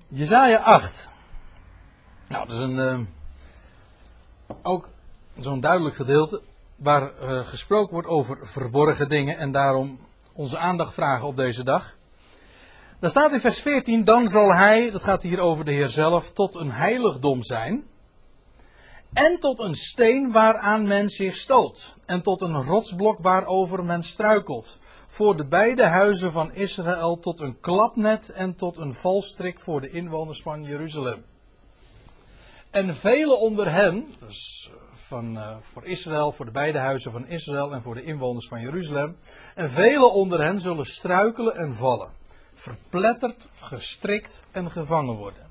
[0.07, 1.09] Jezaja 8.
[2.27, 2.99] Nou, dat is een, uh,
[4.61, 4.89] ook
[5.39, 6.41] zo'n duidelijk gedeelte
[6.75, 7.11] waar
[7.43, 9.99] gesproken wordt over verborgen dingen en daarom
[10.33, 11.95] onze aandacht vragen op deze dag.
[12.99, 16.31] Daar staat in vers 14, dan zal hij, dat gaat hier over de Heer zelf,
[16.31, 17.85] tot een heiligdom zijn.
[19.15, 21.95] En tot een steen waaraan men zich stoot.
[22.05, 24.79] En tot een rotsblok waarover men struikelt.
[25.07, 29.89] Voor de beide huizen van Israël tot een klapnet en tot een valstrik voor de
[29.89, 31.25] inwoners van Jeruzalem.
[32.69, 37.73] En velen onder hen, dus van, uh, voor Israël, voor de beide huizen van Israël
[37.73, 39.17] en voor de inwoners van Jeruzalem.
[39.55, 42.09] En velen onder hen zullen struikelen en vallen.
[42.53, 45.49] Verpletterd, gestrikt en gevangen worden.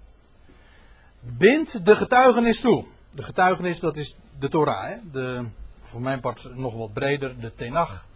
[1.21, 2.85] Bind de getuigenis toe.
[3.15, 4.83] De getuigenis, dat is de Torah.
[4.83, 4.97] Hè?
[5.13, 5.45] De,
[5.83, 8.07] voor mijn part nog wat breder, de Tenach.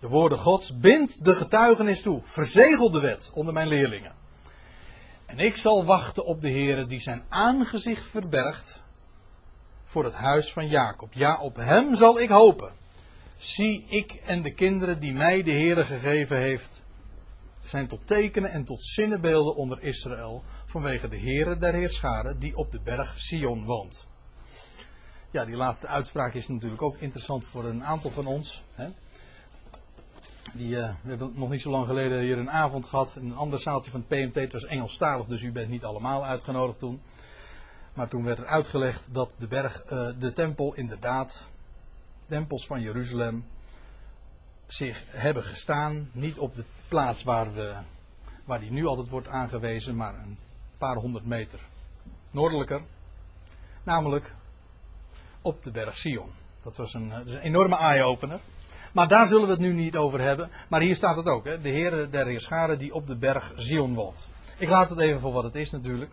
[0.00, 0.78] De woorden Gods.
[0.78, 2.20] Bind de getuigenis toe.
[2.24, 4.14] Verzegel de wet onder mijn leerlingen.
[5.26, 8.82] En ik zal wachten op de Heer die zijn aangezicht verbergt
[9.84, 11.12] voor het huis van Jacob.
[11.12, 12.72] Ja, op hem zal ik hopen.
[13.36, 16.82] Zie ik en de kinderen die mij de Heer gegeven heeft,
[17.60, 22.72] zijn tot tekenen en tot zinnenbeelden onder Israël vanwege de Heere der Heerscharen die op
[22.72, 24.06] de berg Sion woont.
[25.30, 28.64] Ja, die laatste uitspraak is natuurlijk ook interessant voor een aantal van ons.
[28.74, 28.88] Hè?
[30.52, 33.16] Die, uh, we hebben nog niet zo lang geleden hier een avond gehad.
[33.16, 34.34] Een ander zaaltje van het PMT.
[34.34, 37.00] Het was Engelstalig, dus u bent niet allemaal uitgenodigd toen.
[37.94, 41.48] Maar toen werd er uitgelegd dat de berg, uh, de tempel inderdaad,
[42.26, 43.44] tempels van Jeruzalem,
[44.66, 46.10] zich hebben gestaan.
[46.12, 47.74] Niet op de plaats waar, we,
[48.44, 50.38] waar die nu altijd wordt aangewezen, maar een
[50.78, 51.60] paar honderd meter
[52.30, 52.82] noordelijker.
[53.82, 54.34] Namelijk
[55.46, 56.30] op de berg Sion.
[56.62, 58.38] Dat was een, dat is een enorme eye-opener.
[58.92, 60.50] Maar daar zullen we het nu niet over hebben.
[60.68, 61.44] Maar hier staat het ook.
[61.44, 61.60] Hè?
[61.60, 64.28] De Heer der Heerscharen die op de berg Zion woont.
[64.56, 66.10] Ik laat het even voor wat het is natuurlijk.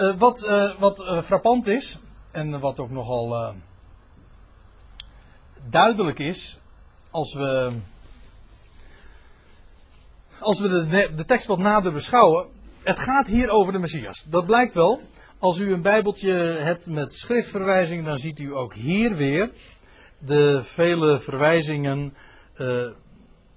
[0.00, 1.98] Uh, wat uh, wat frappant is.
[2.30, 3.54] En wat ook nogal
[5.68, 6.58] duidelijk is.
[7.10, 7.72] Als we.
[10.38, 12.46] Als we de, de tekst wat nader beschouwen.
[12.82, 14.24] Het gaat hier over de Messias.
[14.28, 15.00] Dat blijkt wel.
[15.42, 19.50] Als u een Bijbeltje hebt met schriftverwijzing, dan ziet u ook hier weer
[20.18, 22.14] de vele verwijzingen
[22.60, 22.86] uh,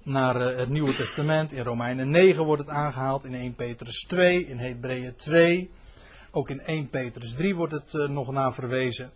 [0.02, 1.52] naar uh, het Nieuwe Testament.
[1.52, 5.70] In Romeinen 9 wordt het aangehaald, in 1 Petrus 2, in Hebreeën 2.
[6.30, 9.10] Ook in 1 Petrus 3 wordt het uh, nog naar verwezen.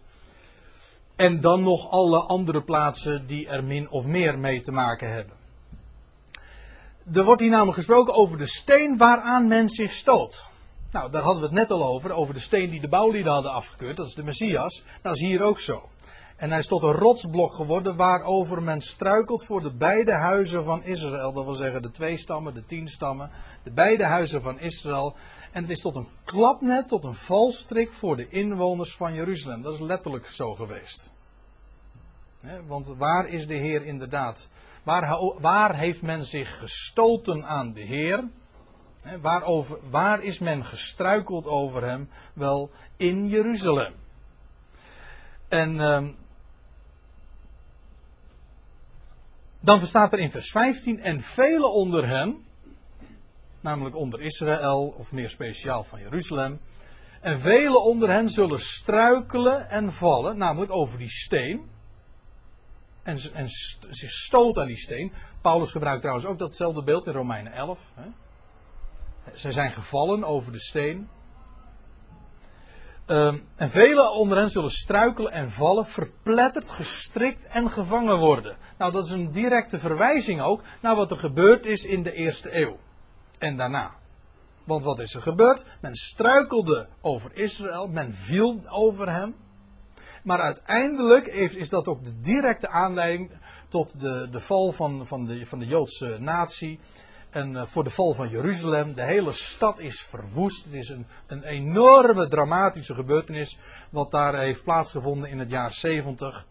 [1.16, 5.36] En dan nog alle andere plaatsen die er min of meer mee te maken hebben.
[7.12, 10.48] Er wordt hier namelijk gesproken over de steen waaraan men zich stoot.
[10.90, 13.52] Nou, daar hadden we het net al over, over de steen die de bouwlieden hadden
[13.52, 14.84] afgekeurd, dat is de Messias.
[15.02, 15.88] Dat is hier ook zo.
[16.36, 20.84] En hij is tot een rotsblok geworden waarover men struikelt voor de beide huizen van
[20.84, 21.32] Israël.
[21.32, 23.30] Dat wil zeggen de twee stammen, de tien stammen,
[23.62, 25.14] de beide huizen van Israël.
[25.52, 29.62] En het is tot een klapnet, tot een valstrik voor de inwoners van Jeruzalem.
[29.62, 31.10] Dat is letterlijk zo geweest.
[32.66, 34.48] want waar is de Heer inderdaad?
[34.82, 38.24] Waar, waar heeft men zich gestoten aan de Heer?
[39.20, 42.08] Waarover, waar is men gestruikeld over hem?
[42.32, 43.92] Wel in Jeruzalem.
[45.48, 46.08] En uh,
[49.60, 52.44] dan staat er in vers 15: En velen onder hen,
[53.60, 56.60] namelijk onder Israël, of meer speciaal van Jeruzalem.
[57.20, 61.68] En velen onder hen zullen struikelen en vallen, namelijk over die steen.
[63.02, 63.48] En, en
[63.90, 65.12] zich stoot aan die steen.
[65.40, 67.78] Paulus gebruikt trouwens ook datzelfde beeld in Romeinen 11.
[67.94, 68.02] Hè.
[69.34, 71.08] Zij zijn gevallen over de steen.
[73.06, 78.56] Um, en velen onder hen zullen struikelen en vallen, verpletterd, gestrikt en gevangen worden.
[78.78, 82.60] Nou, dat is een directe verwijzing ook naar wat er gebeurd is in de eerste
[82.60, 82.78] eeuw.
[83.38, 83.94] En daarna.
[84.64, 85.64] Want wat is er gebeurd?
[85.80, 89.34] Men struikelde over Israël, men viel over hem.
[90.22, 93.30] Maar uiteindelijk is dat ook de directe aanleiding
[93.68, 96.78] tot de, de val van, van, de, van de Joodse natie
[97.30, 98.94] en uh, voor de val van Jeruzalem.
[98.94, 100.64] De hele stad is verwoest.
[100.64, 103.58] Het is een, een enorme dramatische gebeurtenis
[103.90, 106.46] wat daar heeft plaatsgevonden in het jaar 70.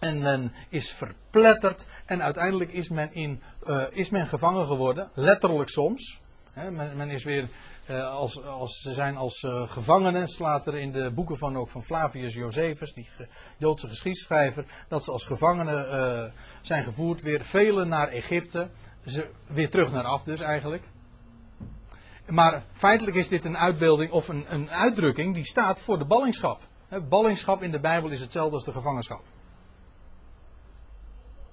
[0.00, 5.68] En men is verpletterd en uiteindelijk is men, in, uh, is men gevangen geworden, letterlijk
[5.68, 6.20] soms.
[6.54, 7.48] Men, men, is weer,
[7.86, 11.84] uh, als, als, ze zijn als gevangenen, slaat er in de boeken van, ook van
[11.84, 13.08] Flavius Josephus, die
[13.56, 18.68] Joodse geschiedschrijver, dat ze als gevangenen zijn gevoerd weer velen naar Egypte
[19.06, 20.84] ze weer terug naar af dus eigenlijk.
[22.26, 26.60] Maar feitelijk is dit een uitbeelding of een, een uitdrukking die staat voor de ballingschap.
[27.08, 29.22] Ballingschap in de Bijbel is hetzelfde als de gevangenschap.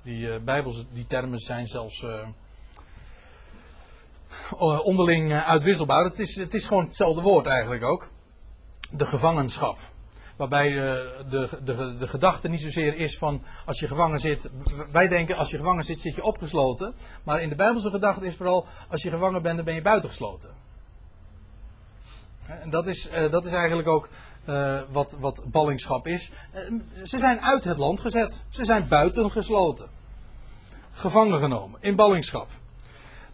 [0.02, 2.28] Die uh, Bijbels, die termen zijn zelfs uh,
[4.84, 6.04] onderling uitwisselbaar.
[6.04, 8.10] Het is, het is gewoon hetzelfde woord eigenlijk ook.
[8.90, 9.78] De gevangenschap.
[10.38, 10.82] Waarbij uh,
[11.30, 14.50] de, de, de gedachte niet zozeer is van als je gevangen zit.
[14.92, 16.94] Wij denken als je gevangen zit, zit je opgesloten.
[17.24, 20.50] Maar in de Bijbelse gedachte is vooral als je gevangen bent, dan ben je buitengesloten.
[22.46, 24.10] En dat is, uh, dat is eigenlijk ook
[24.50, 26.32] uh, wat, wat ballingschap is.
[27.04, 28.44] ze zijn uit het land gezet.
[28.50, 29.88] Ze zijn buitengesloten.
[30.92, 32.48] Gevangen genomen in ballingschap.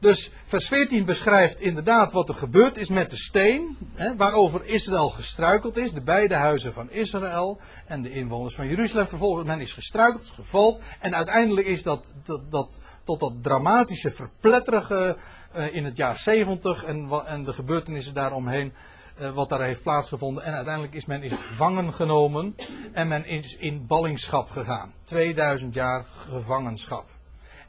[0.04, 5.10] Dus vers 14 beschrijft inderdaad wat er gebeurd is met de steen, hè, waarover Israël
[5.10, 9.08] gestruikeld is, de beide huizen van Israël en de inwoners van Jeruzalem.
[9.08, 12.06] Vervolgens men is gestruikeld, gevalt en uiteindelijk is dat,
[12.50, 15.18] dat, tot dat dramatische verpletterige
[15.56, 18.74] uh, in het jaar 70 en, en de gebeurtenissen daaromheen
[19.22, 20.44] uh, wat daar heeft plaatsgevonden.
[20.44, 22.56] En uiteindelijk is men in gevangen genomen
[22.92, 24.94] en men is in ballingschap gegaan.
[25.04, 27.06] 2000 jaar gevangenschap.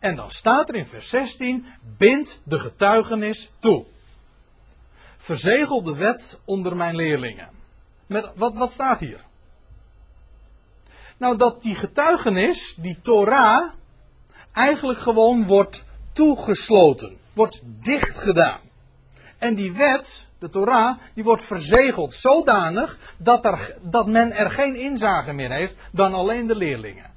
[0.04, 3.84] En dan staat er in vers 16: bind de getuigenis toe.
[5.16, 7.48] Verzegel de wet onder mijn leerlingen.
[8.06, 9.20] Met, wat, wat staat hier?
[11.16, 13.72] Nou, dat die getuigenis, die Torah,
[14.52, 18.60] eigenlijk gewoon wordt toegesloten, wordt dicht gedaan.
[19.38, 24.76] En die wet, de Torah, die wordt verzegeld zodanig dat, er, dat men er geen
[24.76, 27.13] inzage meer heeft dan alleen de leerlingen.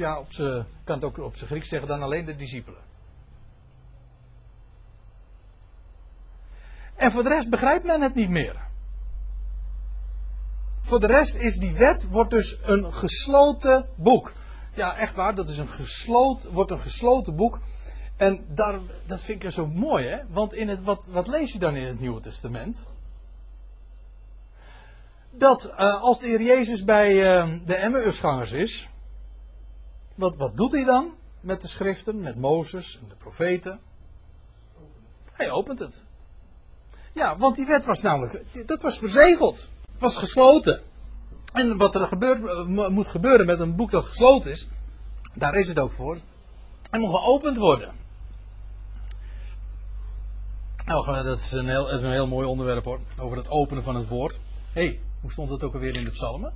[0.00, 2.80] Ja, op z'n, kan het ook op zijn Grieks zeggen dan alleen de discipelen.
[6.96, 8.56] En voor de rest begrijpt men het niet meer.
[10.80, 14.32] Voor de rest is die wet wordt dus een gesloten boek.
[14.74, 17.60] Ja, echt waar, dat is een gesloten, wordt een gesloten boek.
[18.16, 20.18] En daar, dat vind ik zo mooi, hè?
[20.28, 22.84] Want in het, wat, wat lees je dan in het Nieuwe Testament?
[25.30, 28.88] Dat uh, als de Heer Jezus bij uh, de Emmausgangers is,
[30.20, 33.80] wat, wat doet hij dan met de schriften, met Mozes en de profeten?
[35.32, 36.02] Hij opent het.
[37.12, 39.68] Ja, want die wet was namelijk, dat was verzegeld.
[39.92, 40.82] Het was gesloten.
[41.52, 44.68] En wat er gebeurt, eh, moet gebeuren met een boek dat gesloten is,
[45.34, 46.18] daar is het ook voor.
[46.90, 47.92] Hij moet geopend worden.
[50.86, 53.00] Nou, dat is een heel, dat is een heel mooi onderwerp hoor.
[53.18, 54.38] Over het openen van het woord.
[54.72, 56.52] Hé, hey, hoe stond het ook alweer in de psalmen?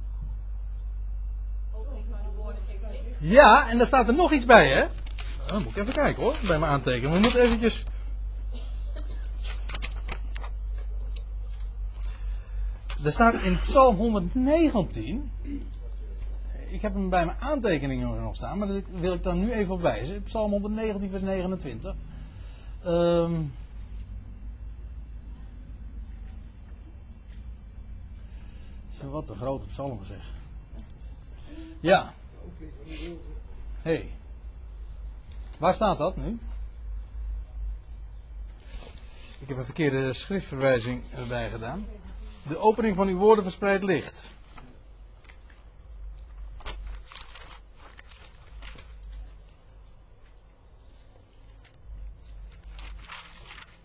[3.26, 4.86] Ja, en daar staat er nog iets bij, hè?
[5.46, 7.12] Dan moet ik even kijken hoor, bij mijn aantekeningen.
[7.12, 7.84] We moeten eventjes
[13.04, 15.30] Er staat in Psalm 119.
[16.68, 19.74] Ik heb hem bij mijn aantekeningen nog staan, maar daar wil ik dan nu even
[19.74, 20.22] op wijzen.
[20.22, 21.94] Psalm 119, vers 29.
[22.86, 23.52] Um,
[29.10, 30.26] wat een grote psalm gezegd.
[31.80, 32.14] Ja.
[32.58, 33.16] Hé.
[33.82, 34.14] Hey.
[35.58, 36.38] Waar staat dat nu?
[39.38, 41.86] Ik heb een verkeerde schriftverwijzing erbij gedaan.
[42.48, 44.30] De opening van uw woorden verspreidt licht.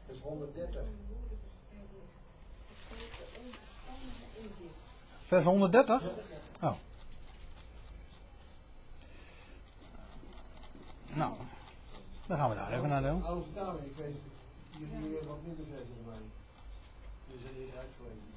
[0.06, 0.82] Vers 130.
[5.20, 6.12] Vers 130?
[6.62, 6.74] Oh.
[11.14, 11.34] Nou,
[12.30, 13.26] dan gaan we daar even naar doen.
[13.26, 13.46] Oude
[13.86, 14.16] ik weet
[14.72, 15.66] jullie wat minder
[16.06, 16.16] mij.
[17.26, 18.28] Jullie zijn hier uitgelezen.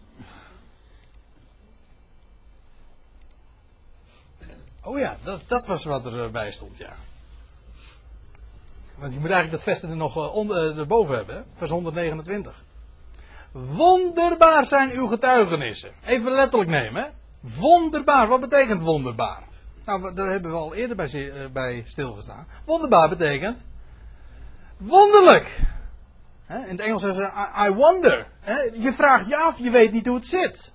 [4.83, 6.92] Oh ja, dat, dat was wat erbij eh, stond, ja.
[8.96, 12.64] Want je moet eigenlijk dat vers er nog eh, onder, eh, erboven hebben, vers 129.
[13.52, 15.92] Wonderbaar zijn uw getuigenissen.
[16.05, 17.09] Even letterlijk nemen, hè?
[17.59, 19.42] Wonderbaar, wat betekent wonderbaar?
[19.85, 22.46] Nou, daar hebben we al eerder bij, bij stilgestaan.
[22.64, 23.59] Wonderbaar betekent
[24.83, 25.59] wonderlijk.
[26.49, 28.27] In het Engels zeggen ze I wonder.
[28.79, 30.71] Je vraagt je af, je weet niet hoe het zit.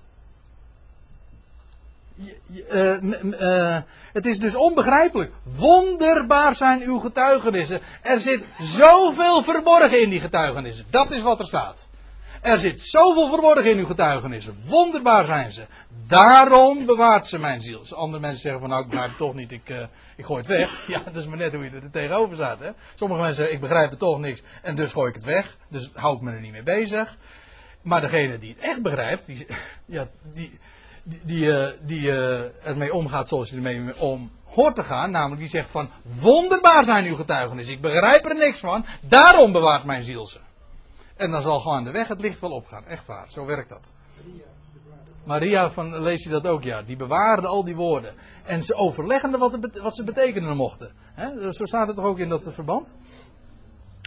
[2.72, 3.78] Uh,
[4.12, 5.32] het is dus onbegrijpelijk.
[5.42, 7.80] Wonderbaar zijn uw getuigenissen.
[8.02, 10.84] Er zit zoveel verborgen in die getuigenissen.
[10.90, 11.86] Dat is wat er staat.
[12.40, 14.54] Er zit zoveel verborgen in uw getuigenissen.
[14.66, 15.66] Wonderbaar zijn ze.
[16.06, 17.80] Daarom bewaart ze mijn ziel.
[17.80, 19.76] Dus andere mensen zeggen van nou ik begrijp het toch niet, ik, uh,
[20.18, 20.70] ik gooi het weg.
[20.86, 22.60] Ja, dat is maar net hoe je er tegenover staat.
[22.60, 22.70] Hè?
[22.94, 25.56] Sommige mensen zeggen ik begrijp het toch niks en dus gooi ik het weg.
[25.68, 27.16] Dus hou ik me er niet mee bezig.
[27.82, 29.46] Maar degene die het echt begrijpt, die,
[29.96, 30.58] ja, die,
[31.02, 35.10] die, die, uh, die uh, ermee omgaat zoals je ermee om hoort te gaan.
[35.10, 37.74] Namelijk die zegt van wonderbaar zijn uw getuigenissen.
[37.74, 38.84] Ik begrijp er niks van.
[39.00, 40.38] Daarom bewaart mijn ziel ze.
[41.16, 42.86] En dan zal gewoon de weg het licht wel opgaan.
[42.86, 43.92] Echt waar, zo werkt dat.
[45.28, 46.62] Maria, van, lees je dat ook?
[46.62, 48.14] Ja, die bewaarde al die woorden.
[48.44, 50.92] En ze overlegden wat, het, wat ze betekenen mochten.
[51.14, 51.52] He?
[51.52, 52.94] Zo staat het toch ook in dat verband?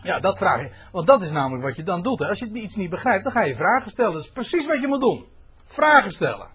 [0.03, 0.71] Ja, dat vraag je.
[0.91, 2.19] Want dat is namelijk wat je dan doet.
[2.19, 2.27] Hè?
[2.27, 4.13] Als je iets niet begrijpt, dan ga je vragen stellen.
[4.13, 5.25] Dat is precies wat je moet doen.
[5.65, 6.47] Vragen stellen.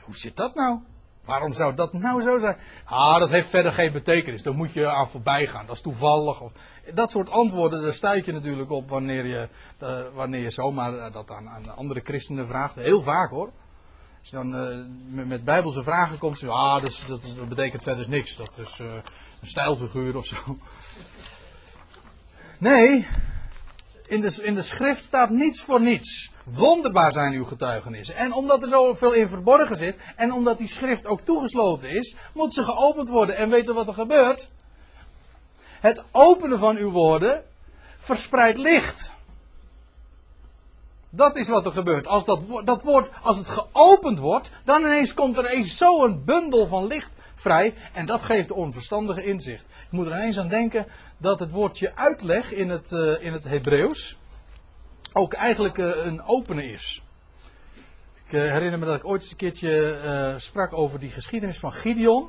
[0.00, 0.78] Hoe zit dat nou?
[1.26, 2.56] Waarom zou dat nou zo zijn?
[2.84, 4.42] Ah, dat heeft verder geen betekenis.
[4.42, 5.66] Daar moet je aan voorbij gaan.
[5.66, 6.40] Dat is toevallig.
[6.94, 9.48] Dat soort antwoorden, daar stuit je natuurlijk op wanneer je,
[9.82, 12.74] uh, wanneer je zomaar eh, dat aan, aan, andere christenen vraagt.
[12.74, 13.50] Heel vaak hoor.
[14.20, 17.02] Als je dan uh, met, bijbelse vragen komt, zeg ah, dat,
[17.36, 18.36] dat, betekent verder niks.
[18.36, 19.02] Dat is een
[19.42, 20.36] stijlfiguur of zo.
[22.58, 23.06] Nee,
[24.06, 26.30] in de, in de schrift staat niets voor niets.
[26.46, 28.16] Wonderbaar zijn uw getuigenissen.
[28.16, 32.54] En omdat er zoveel in verborgen zit, en omdat die schrift ook toegesloten is, moet
[32.54, 33.36] ze geopend worden.
[33.36, 34.48] En weet wat er gebeurt?
[35.80, 37.44] Het openen van uw woorden
[37.98, 39.12] verspreidt licht.
[41.10, 42.06] Dat is wat er gebeurt.
[42.06, 46.66] Als dat, dat woord, als het geopend wordt, dan ineens komt er eens zo'n bundel
[46.66, 47.74] van licht vrij.
[47.92, 49.64] En dat geeft onverstandige inzicht.
[49.68, 50.86] Ik moet er ineens aan denken
[51.18, 54.16] dat het woordje uitleg in het, uh, in het Hebreeuws
[55.16, 57.02] ook eigenlijk uh, een openen is.
[58.26, 61.72] Ik uh, herinner me dat ik ooit eens een keertje sprak over die geschiedenis van
[61.72, 62.28] Gideon.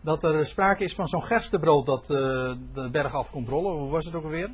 [0.00, 3.72] dat er sprake is van zo'n gerstebrood dat de berg af komt rollen.
[3.72, 4.50] Hoe was het ook alweer?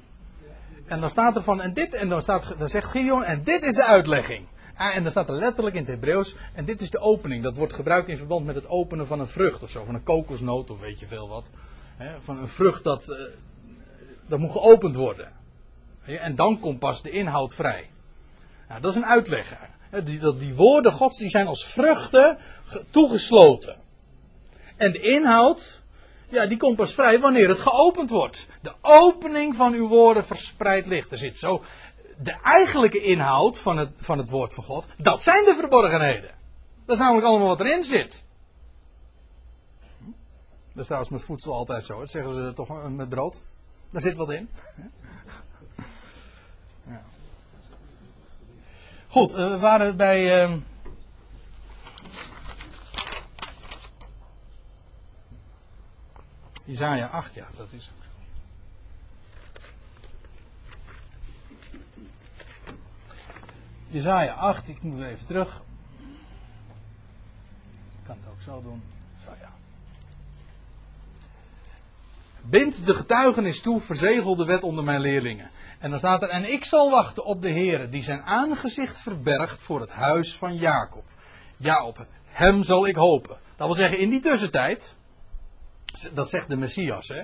[0.86, 3.64] En dan staat er van, en dit, en dan, staat, dan zegt Gideon, en dit
[3.64, 4.46] is de uitlegging.
[4.76, 7.42] Ah, en dan staat er letterlijk in het Hebreeuws, en dit is de opening.
[7.42, 10.02] Dat wordt gebruikt in verband met het openen van een vrucht of zo, van een
[10.02, 11.44] kokosnoot of weet je veel wat.
[12.20, 13.16] van een vrucht dat,
[14.26, 15.41] dat moet geopend worden.
[16.04, 17.90] En dan komt pas de inhoud vrij.
[18.68, 19.56] Nou, dat is een uitleg.
[20.04, 22.38] Die, dat die woorden gods die zijn als vruchten
[22.90, 23.76] toegesloten.
[24.76, 25.82] En de inhoud,
[26.28, 28.46] ja, die komt pas vrij wanneer het geopend wordt.
[28.60, 31.12] De opening van uw woorden verspreid licht.
[31.12, 31.62] Er zit zo.
[32.18, 36.30] De eigenlijke inhoud van het, van het woord van God, dat zijn de verborgenheden.
[36.84, 38.24] Dat is namelijk allemaal wat erin zit.
[40.72, 41.98] Dat is trouwens met voedsel altijd zo.
[41.98, 43.42] Dat zeggen ze toch met brood.
[43.90, 44.48] Daar zit wat in.
[49.12, 50.44] Goed, eh, we waren bij.
[50.44, 50.54] Uh,
[56.64, 58.10] Isaiah 8, ja, dat is ook zo.
[63.96, 65.62] Isaiah 8, ik moet even terug.
[67.98, 68.82] Ik kan het ook zo doen.
[69.24, 69.52] Zo ja.
[72.40, 75.50] Bind de getuigenis toe, verzegel de wet onder mijn leerlingen.
[75.82, 79.62] En dan staat er, en ik zal wachten op de Heer, die zijn aangezicht verbergt
[79.62, 81.04] voor het huis van Jacob.
[81.56, 83.36] Ja, op hem zal ik hopen.
[83.56, 84.96] Dat wil zeggen, in die tussentijd,
[86.12, 87.22] dat zegt de Messias, hè.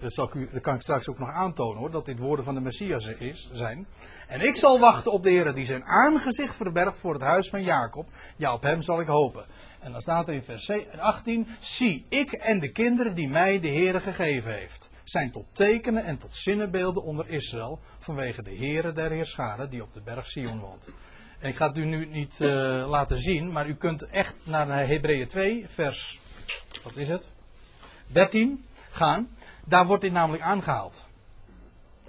[0.00, 2.60] Dat, zal ik kan ik straks ook nog aantonen hoor, dat dit woorden van de
[2.60, 3.86] Messias is, zijn.
[4.28, 7.62] En ik zal wachten op de Heer die zijn aangezicht verbergt voor het huis van
[7.62, 8.08] Jacob.
[8.36, 9.44] Ja, op hem zal ik hopen.
[9.80, 13.68] En dan staat er in vers 18: Zie, ik en de kinderen die mij de
[13.68, 19.10] Heer gegeven heeft, zijn tot tekenen en tot zinnenbeelden onder Israël, vanwege de Heere der
[19.10, 20.84] Heerscharen die op de berg Sion woont.
[21.38, 22.48] En ik ga het u nu niet uh,
[22.88, 26.20] laten zien, maar u kunt echt naar Hebreeën 2, vers,
[26.82, 27.32] wat is het?
[28.06, 29.28] 13 gaan.
[29.64, 31.08] Daar wordt dit namelijk aangehaald.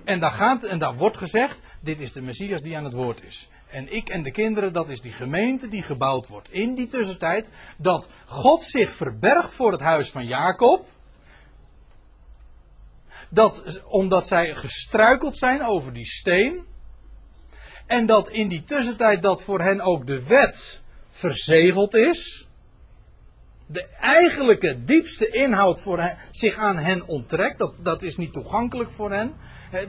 [0.04, 3.24] En daar, gaat, en daar wordt gezegd, dit is de Messias die aan het woord
[3.24, 3.50] is.
[3.68, 6.52] En ik en de kinderen, dat is die gemeente die gebouwd wordt.
[6.52, 10.86] In die tussentijd dat God zich verbergt voor het huis van Jacob.
[13.30, 16.66] Dat, omdat zij gestruikeld zijn over die steen.
[17.86, 22.48] En dat in die tussentijd dat voor hen ook de wet verzegeld is.
[23.66, 27.58] De eigenlijke diepste inhoud voor hen, zich aan hen onttrekt.
[27.58, 29.34] Dat, dat is niet toegankelijk voor hen.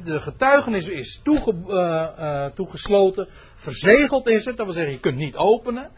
[0.02, 3.28] De getuigenis is uh, uh, toegesloten.
[3.54, 4.56] Verzegeld is het.
[4.56, 5.90] Dat wil zeggen, je kunt niet openen.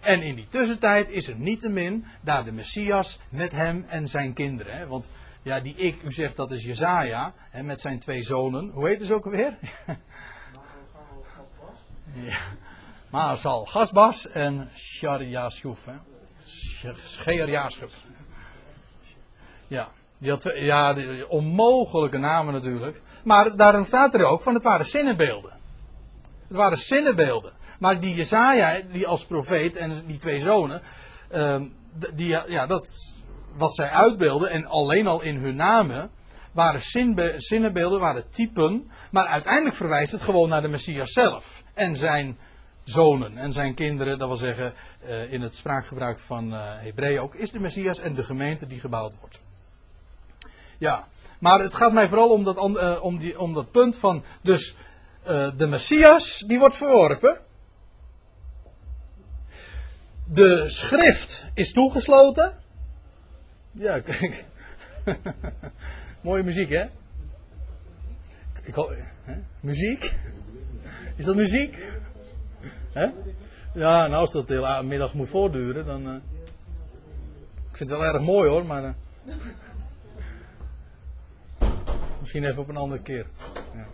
[0.00, 4.76] En in die tussentijd is er niettemin daar de Messias met hem en zijn kinderen.
[4.76, 4.86] Hè?
[4.86, 5.08] Want
[5.42, 8.70] ja, die ik, u zegt dat is Jezaja, hè, met zijn twee zonen.
[8.70, 9.58] Hoe heet ze ook weer?
[12.28, 12.36] ja.
[13.10, 15.86] Maasal Gasbas en Shariashuf.
[17.04, 17.90] Scheerjaschub.
[19.66, 19.88] Ja,
[20.18, 20.96] die had, ja,
[21.28, 23.00] onmogelijke namen natuurlijk.
[23.24, 25.52] Maar daarom staat er ook van het waren zinnenbeelden.
[26.48, 27.52] Het waren zinnenbeelden.
[27.78, 30.82] Maar die Jezaja, die als profeet en die twee zonen,
[31.28, 31.68] ehm,
[32.14, 33.14] die, ja, dat,
[33.56, 36.10] wat zij uitbeelden, en alleen al in hun namen,
[36.52, 36.80] waren
[37.36, 41.62] zinnenbeelden, waren typen, maar uiteindelijk verwijst het gewoon naar de Messias zelf.
[41.74, 42.38] En zijn
[42.84, 44.74] zonen en zijn kinderen, dat wil zeggen
[45.04, 48.80] uh, in het spraakgebruik van uh, Hebreeën ook, is de Messias en de gemeente die
[48.80, 49.40] gebouwd wordt.
[50.78, 51.06] Ja,
[51.38, 54.76] maar het gaat mij vooral om dat, uh, om die, om dat punt van, dus
[55.56, 57.40] de Messias, die wordt verworpen.
[60.24, 62.61] De schrift is toegesloten.
[63.72, 64.44] Ja, kijk.
[66.20, 66.84] Mooie muziek, hè?
[68.62, 68.94] Ik hoop,
[69.24, 69.34] hè?
[69.60, 70.12] Muziek?
[71.16, 71.78] Is dat muziek?
[72.92, 73.10] Hè?
[73.74, 76.08] Ja, nou als dat de hele middag moet voortduren, dan.
[76.08, 76.14] Uh...
[77.70, 78.82] Ik vind het wel erg mooi hoor, maar.
[78.84, 78.90] Uh...
[82.20, 83.26] Misschien even op een andere keer.
[83.74, 83.86] Ja,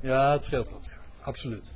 [0.00, 0.88] ja het scheelt wat,
[1.20, 1.72] absoluut.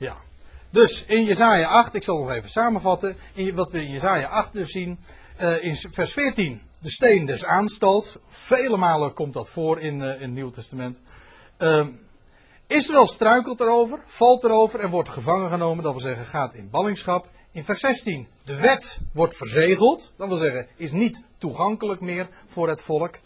[0.00, 0.14] Ja.
[0.70, 3.16] Dus in Jezaja 8, ik zal nog even samenvatten.
[3.32, 4.98] In, wat we in Jezaja 8 dus zien.
[5.40, 8.16] Uh, in vers 14, de steen des aanstoots.
[8.26, 11.00] Vele malen komt dat voor in, uh, in het Nieuw Testament.
[11.58, 11.86] Uh,
[12.66, 15.84] Israël struikelt erover, valt erover en wordt gevangen genomen.
[15.84, 17.28] Dat wil zeggen, gaat in ballingschap.
[17.52, 20.12] In vers 16, de wet wordt verzegeld.
[20.16, 23.18] Dat wil zeggen, is niet toegankelijk meer voor het volk.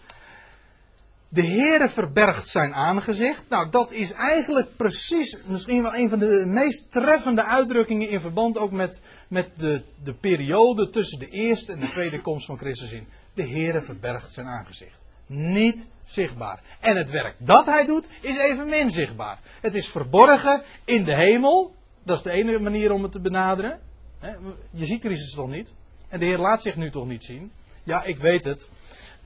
[1.34, 3.44] De Heere verbergt zijn aangezicht.
[3.48, 8.58] Nou, dat is eigenlijk precies, misschien wel een van de meest treffende uitdrukkingen in verband
[8.58, 12.92] ook met, met de, de periode tussen de eerste en de tweede komst van Christus
[12.92, 13.06] in.
[13.34, 14.98] De Heere verbergt zijn aangezicht.
[15.26, 16.60] niet zichtbaar.
[16.80, 19.38] En het werk dat hij doet is evenmin zichtbaar.
[19.60, 21.74] Het is verborgen in de hemel.
[22.02, 23.80] Dat is de enige manier om het te benaderen.
[24.70, 25.68] Je ziet Christus toch niet?
[26.08, 27.50] En de Heer laat zich nu toch niet zien?
[27.82, 28.68] Ja, ik weet het.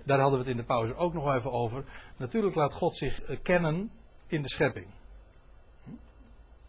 [0.09, 1.84] Daar hadden we het in de pauze ook nog even over.
[2.16, 3.90] Natuurlijk laat God zich eh, kennen
[4.26, 4.86] in de schepping.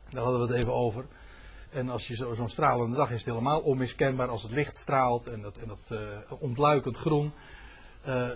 [0.09, 1.05] Daar hadden we het even over.
[1.69, 5.41] En als je zo'n stralende dag is, het helemaal onmiskenbaar als het licht straalt en
[5.41, 5.99] dat, en dat uh,
[6.39, 7.31] ontluikend groen.
[8.07, 8.29] Uh,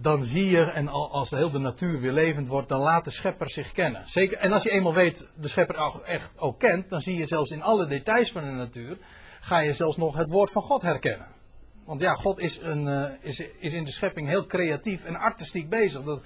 [0.00, 3.50] dan zie je, en als de hele natuur weer levend wordt, dan laat de schepper
[3.50, 4.02] zich kennen.
[4.08, 7.50] Zeker, en als je eenmaal weet, de schepper echt ook kent, dan zie je zelfs
[7.50, 8.98] in alle details van de natuur,
[9.40, 11.39] ga je zelfs nog het woord van God herkennen.
[11.90, 15.68] Want ja, God is, een, uh, is, is in de schepping heel creatief en artistiek
[15.68, 16.02] bezig.
[16.02, 16.22] Dat,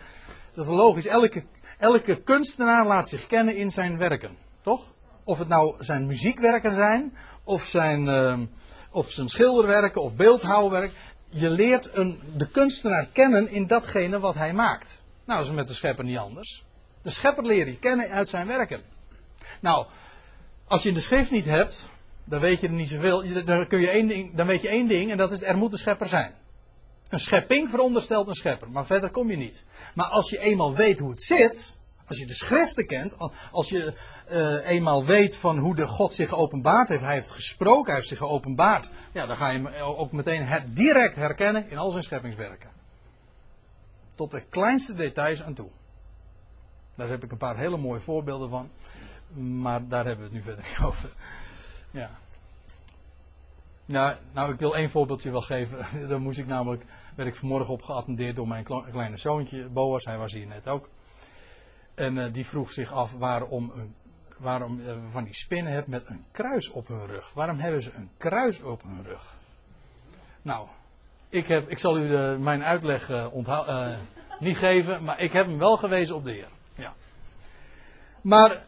[0.55, 1.07] dat is logisch.
[1.07, 1.43] Elke,
[1.79, 4.37] elke kunstenaar laat zich kennen in zijn werken.
[4.63, 4.87] Toch?
[5.23, 8.39] Of het nou zijn muziekwerken zijn, of zijn, uh,
[8.91, 10.93] of zijn schilderwerken, of beeldhouwwerk
[11.29, 15.03] je leert een, de kunstenaar kennen in datgene wat hij maakt.
[15.25, 16.65] Nou, dat is met de schepper niet anders.
[17.03, 18.81] De schepper leer je kennen uit zijn werken.
[19.61, 19.87] Nou,
[20.67, 21.89] als je de schrift niet hebt,
[22.25, 23.45] dan weet je er niet zoveel.
[23.45, 25.73] Dan, kun je één ding, dan weet je één ding en dat is er moet
[25.73, 26.35] een schepper zijn.
[27.09, 29.65] Een schepping veronderstelt een schepper, maar verder kom je niet.
[29.95, 33.17] Maar als je eenmaal weet hoe het zit, als je de schriften kent,
[33.53, 33.95] als je
[34.31, 38.09] uh, eenmaal weet van hoe de God zich geopenbaard heeft, hij heeft gesproken, hij heeft
[38.09, 42.03] zich geopenbaard, ja, dan ga je hem ook meteen her, direct herkennen in al zijn
[42.03, 42.71] scheppingswerken.
[44.15, 45.69] Tot de kleinste details aan toe.
[46.95, 48.71] Daar heb ik een paar hele mooie voorbeelden van,
[49.61, 51.11] maar daar hebben we het nu verder niet over.
[51.95, 52.11] Ja.
[53.85, 55.87] Nou, nou, ik wil één voorbeeldje wel geven.
[56.09, 56.85] Daar moest ik namelijk,
[57.15, 60.89] werd ik vanmorgen op geattendeerd door mijn kleine zoontje, Boas, hij was hier net ook.
[61.95, 63.95] En uh, die vroeg zich af waarom, een,
[64.39, 67.33] waarom uh, van die spinnen hebt met een kruis op hun rug.
[67.33, 69.35] Waarom hebben ze een kruis op hun rug?
[70.43, 70.67] Nou,
[71.29, 73.89] ik, heb, ik zal u de, mijn uitleg uh,
[74.39, 76.49] niet geven, maar ik heb hem wel gewezen op de Heer.
[76.75, 76.93] Ja.
[78.21, 78.63] Maar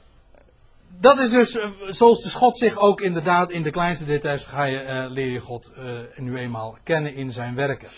[1.00, 5.06] dat is dus zoals de God zich ook inderdaad in de kleinste details ga je,
[5.10, 5.72] leer je God
[6.16, 7.88] nu eenmaal kennen in zijn werken.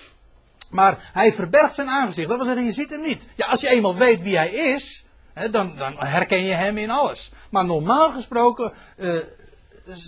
[0.70, 2.28] Maar hij verbergt zijn aangezicht.
[2.28, 3.28] Dat wil zeggen, je ziet hem niet.
[3.34, 5.04] Ja, als je eenmaal weet wie hij is,
[5.50, 7.32] dan, dan, herken je hem in alles.
[7.50, 9.16] Maar normaal gesproken uh,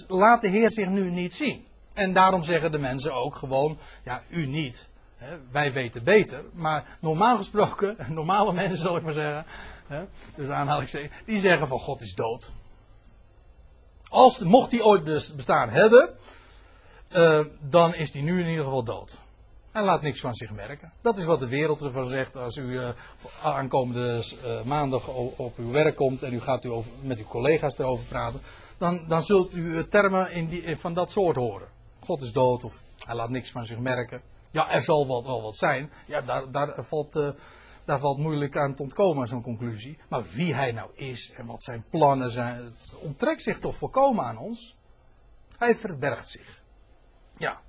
[0.09, 1.67] laat de Heer zich nu niet zien.
[1.95, 4.89] En daarom zeggen de mensen ook gewoon, ja, u niet.
[5.17, 6.45] Hè, wij weten beter.
[6.53, 9.47] Maar normaal gesproken, normale mensen zal ik maar zeggen,
[9.87, 12.51] hè, dus die zeggen van God is dood.
[14.11, 15.05] Als, mocht hij ooit
[15.37, 16.11] bestaan hebben,
[17.17, 19.19] uh, dan is hij nu in ieder geval dood.
[19.73, 20.93] En laat niks van zich merken.
[21.01, 22.89] Dat is wat de wereld ervan zegt als u uh,
[23.43, 27.79] aankomende uh, maandag op uw werk komt en u gaat u over, met uw collega's
[27.79, 28.41] erover praten.
[28.79, 31.69] Dan, dan zult u termen in die, van dat soort horen.
[32.01, 34.21] God is dood of hij laat niks van zich merken.
[34.51, 35.91] Ja, er zal wel, wel wat zijn.
[36.07, 37.19] Ja, daar, daar, valt,
[37.91, 39.99] daar valt moeilijk aan te ontkomen, zo'n conclusie.
[40.09, 44.25] Maar wie hij nou is en wat zijn plannen zijn, het onttrekt zich toch volkomen
[44.25, 44.77] aan ons.
[45.59, 46.63] Hij verbergt zich.
[47.37, 47.61] Ja.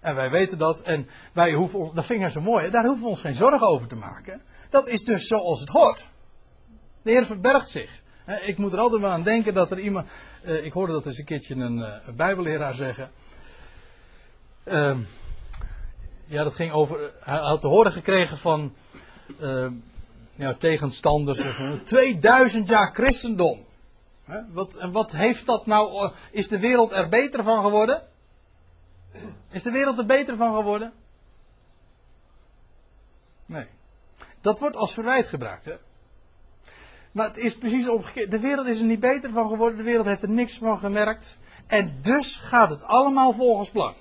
[0.00, 0.80] En wij weten dat.
[0.80, 3.86] En wij hoeven, dat vind ik zo mooi, daar hoeven we ons geen zorgen over
[3.88, 4.42] te maken.
[4.70, 6.06] Dat is dus zoals het hoort.
[7.02, 8.02] De Heer verbergt zich.
[8.42, 10.08] Ik moet er altijd wel aan denken dat er iemand.
[10.44, 13.10] Uh, ik hoorde dat eens een keertje een, uh, bijbelleraar zeggen.
[14.64, 14.96] Uh,
[16.26, 17.12] ja, dat ging over.
[17.20, 18.74] Hij had te horen gekregen van.
[20.34, 21.40] Ja, tegenstanders.
[21.40, 23.64] Van 2000 jaar christendom.
[24.52, 26.04] Wat, en wat heeft dat nou.
[26.04, 28.02] Eh, is de wereld er beter van geworden?
[29.50, 30.92] Is de wereld er beter van geworden?
[33.46, 33.66] Nee.
[34.40, 35.64] Dat wordt als verwijt gebruikt.
[35.64, 35.74] Hè?
[37.12, 38.30] Maar het is precies omgekeerd.
[38.30, 39.78] De wereld is er niet beter van geworden.
[39.78, 41.38] De wereld heeft er niks van gemerkt.
[41.66, 43.94] En dus gaat het allemaal volgens plan.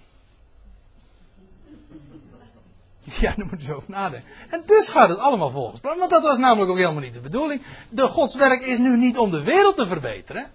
[3.21, 4.29] Ja, daar moeten we over nadenken.
[4.49, 5.97] En dus gaat het allemaal volgens plan.
[5.97, 7.61] Want dat was namelijk ook helemaal niet de bedoeling.
[7.89, 10.51] De godswerk is nu niet om de wereld te verbeteren.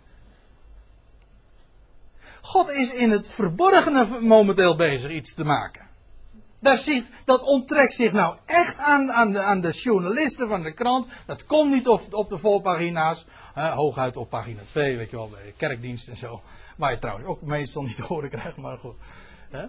[2.40, 5.82] God is in het verborgene momenteel bezig iets te maken.
[7.24, 11.06] Dat onttrekt zich nou echt aan, aan, de, aan de journalisten van de krant.
[11.26, 13.26] Dat komt niet op, de voorpagina's.
[13.54, 16.42] hooguit op pagina 2, weet je wel, bij kerkdienst en zo.
[16.76, 18.96] Waar je trouwens ook meestal niet te horen krijgt, maar goed.
[19.50, 19.64] Hè.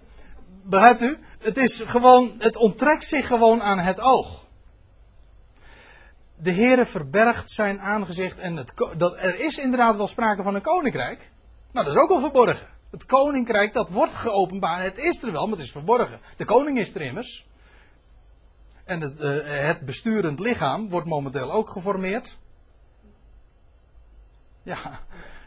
[0.63, 1.17] Begrijpt u?
[1.39, 4.43] Het is gewoon, het onttrekt zich gewoon aan het oog.
[6.35, 10.61] De Heere verbergt zijn aangezicht en het, dat, er is inderdaad wel sprake van een
[10.61, 11.31] koninkrijk.
[11.71, 12.67] Nou, dat is ook al verborgen.
[12.89, 14.83] Het koninkrijk, dat wordt geopenbaard.
[14.83, 16.19] Het is er wel, maar het is verborgen.
[16.37, 17.45] De koning is er immers.
[18.83, 22.37] En het, uh, het besturend lichaam wordt momenteel ook geformeerd.
[24.63, 24.99] Ja,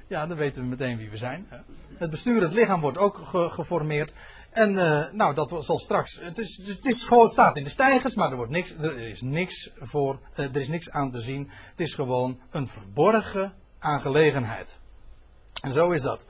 [0.07, 1.49] ja, dan weten we meteen wie we zijn.
[1.97, 4.13] Het besturend lichaam wordt ook ge geformeerd.
[4.59, 6.19] En eh, nou, dat zal straks.
[6.21, 9.21] Het, is, het, is gewoon, staat in de stijgers, maar er, wordt niks, er, is
[9.21, 11.51] niks voor, uh, er is niks aan te zien.
[11.71, 14.79] Het is gewoon een verborgen aangelegenheid.
[15.63, 16.27] En zo is dat.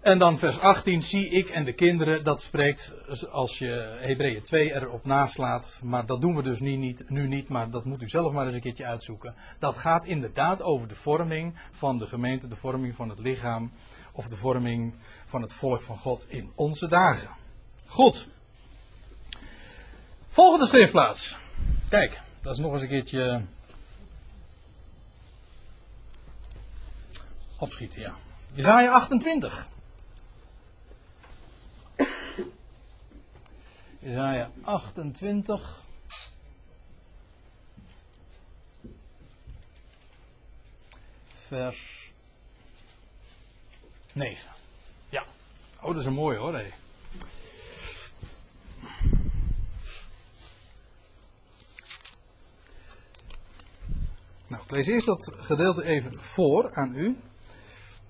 [0.00, 2.92] En dan vers 18, zie ik en de kinderen, dat spreekt
[3.30, 5.80] als je Hebreeën 2 erop naslaat.
[5.82, 8.44] Maar dat doen we dus nu niet, nu niet, maar dat moet u zelf maar
[8.44, 9.34] eens een keertje uitzoeken.
[9.58, 13.72] Dat gaat inderdaad over de vorming van de gemeente, de vorming van het lichaam.
[14.12, 14.94] Of de vorming
[15.26, 17.28] van het volk van God in onze dagen.
[17.86, 18.28] Goed.
[20.28, 21.38] Volgende schriftplaats.
[21.88, 23.44] Kijk, dat is nog eens een keertje.
[27.56, 28.14] Opschieten, ja.
[28.52, 29.68] Jezaja 28.
[33.98, 35.82] Jezaja 28.
[41.32, 42.11] Vers
[44.12, 44.48] 9.
[45.08, 45.24] Ja.
[45.80, 46.54] Oh, dat is een mooie hoor.
[46.54, 46.66] Hé.
[54.46, 57.16] Nou, ik lees eerst dat gedeelte even voor aan u.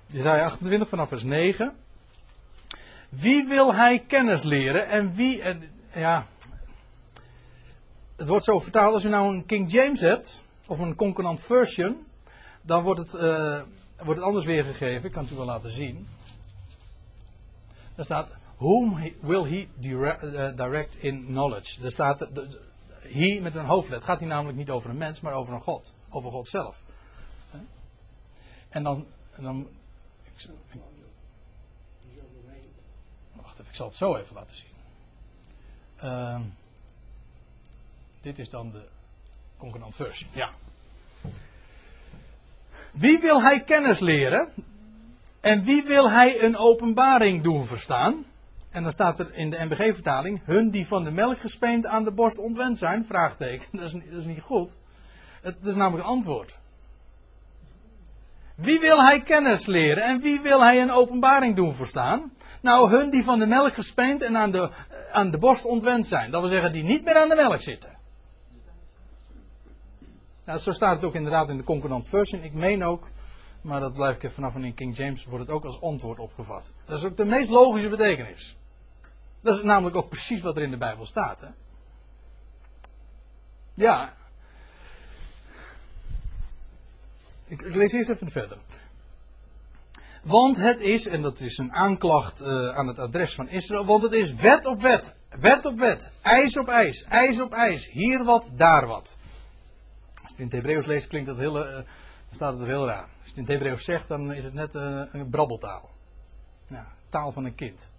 [0.07, 1.77] Jezaja 28 vanaf vers 9.
[3.09, 6.27] Wie wil hij kennis leren en wie, en, ja,
[8.17, 12.07] het wordt zo vertaald als u nou een King James hebt, of een concordant version,
[12.63, 13.63] dan wordt het, uh,
[14.05, 15.05] wordt het anders weergegeven.
[15.05, 16.09] Ik kan het u wel laten zien.
[17.95, 21.81] Daar staat, whom will he eh, direct in knowledge?
[21.81, 22.29] Daar staat,
[23.01, 23.99] he met een hoofdlet.
[23.99, 25.93] Het gaat hier namelijk niet over een mens, maar over een God.
[26.11, 26.83] Over God zelf.
[28.69, 29.69] En dan, dan
[33.33, 34.71] wacht even, ik zal het zo even laten zien.
[36.05, 36.41] Uh,
[38.21, 38.89] dit is dan de
[39.57, 40.27] concordant versie.
[40.33, 40.51] Ja.
[42.93, 44.49] Wie wil hij kennis leren?
[45.41, 48.25] En wie wil hij een openbaring doen verstaan?
[48.71, 52.11] En dan staat er in de MBG-vertaling: hun die van de melk gespeend aan de
[52.11, 53.05] borst ontwend zijn?
[53.05, 53.67] Vraagteken.
[53.79, 54.79] Dat is, is niet goed.
[55.43, 56.59] Het, dat is namelijk een antwoord.
[58.55, 62.33] Wie wil hij kennis leren en wie wil hij een openbaring doen verstaan?
[62.61, 64.71] Nou, hun die van de melk gespeend en aan de,
[65.13, 66.31] aan de borst ontwend zijn.
[66.31, 67.91] Dat wil zeggen, die niet meer aan de melk zitten.
[70.45, 72.43] Nou, zo staat het ook inderdaad in de concordant version.
[72.43, 73.09] Ik meen ook,
[73.61, 76.19] maar dat blijf ik even vanaf en in King James wordt het ook als antwoord
[76.19, 76.73] opgevat.
[76.85, 78.57] Dat is ook de meest logische betekenis.
[79.41, 81.41] Dat is namelijk ook precies wat er in de Bijbel staat.
[81.41, 81.49] Hè?
[83.75, 84.13] Ja,
[87.53, 88.59] Ik, ik, lees eerst even verder.
[90.23, 94.03] Want het is, en dat is een aanklacht uh, aan het adres van Israël, want
[94.03, 98.25] het is wet op wet, wet op wet, ijs op ijs, ijs op ijs, hier
[98.25, 99.17] wat, daar wat.
[100.33, 101.85] Het in het Hebreeuws leest, klinkt dat heel, dan
[102.31, 103.03] staat het heel raar.
[103.03, 105.91] Als je het in het Hebreeuws zegt, dan is het net uh, een brabbeltaal.
[106.67, 107.91] Ja, taal van een kind.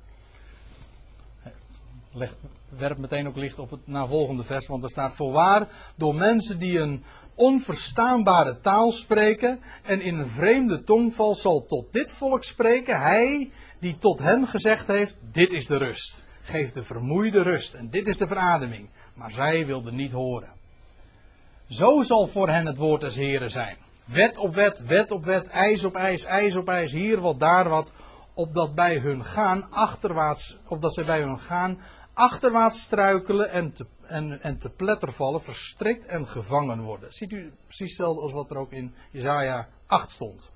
[2.12, 2.36] Leg,
[2.70, 6.80] werp meteen ook licht op het navolgende vers, want er staat voorwaar door mensen die
[6.80, 7.04] een
[7.36, 13.98] onverstaanbare taal spreken en in een vreemde tongval zal tot dit volk spreken, hij die
[13.98, 16.24] tot hem gezegd heeft, dit is de rust.
[16.42, 18.90] Geef de vermoeide rust en dit is de verademing.
[19.14, 20.52] Maar zij wilden niet horen.
[21.68, 23.78] Zo zal voor hen het woord des Heren zijn.
[24.06, 27.70] Wet op wet, wet op wet, ijs op ijs, ijs op ijs, hier wat, daar
[27.70, 27.92] wat,
[28.34, 31.80] opdat bij hun gaan achterwaarts, opdat zij bij hun gaan
[32.14, 37.14] achterwaarts struikelen en te, en, en te pletter vallen, verstrikt en gevangen worden.
[37.14, 40.52] Ziet u precies hetzelfde als wat er ook in Jezaja 8 stond.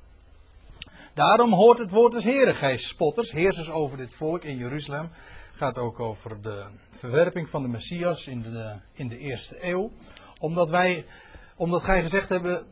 [1.14, 5.10] Daarom hoort het woord des Heren, gij spotters, heersers over dit volk in Jeruzalem.
[5.54, 9.92] Gaat ook over de verwerping van de Messias in de, in de eerste eeuw.
[10.40, 11.06] Omdat wij,
[11.56, 12.66] omdat gij gezegd hebben,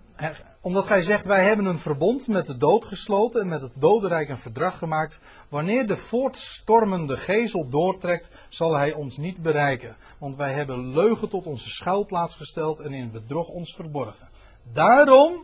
[0.61, 4.29] omdat gij zegt, wij hebben een verbond met de dood gesloten en met het dodenrijk
[4.29, 5.19] een verdrag gemaakt.
[5.49, 9.95] Wanneer de voortstormende gezel doortrekt, zal hij ons niet bereiken.
[10.17, 14.29] Want wij hebben leugen tot onze schuilplaats gesteld en in bedrog ons verborgen.
[14.73, 15.43] Daarom,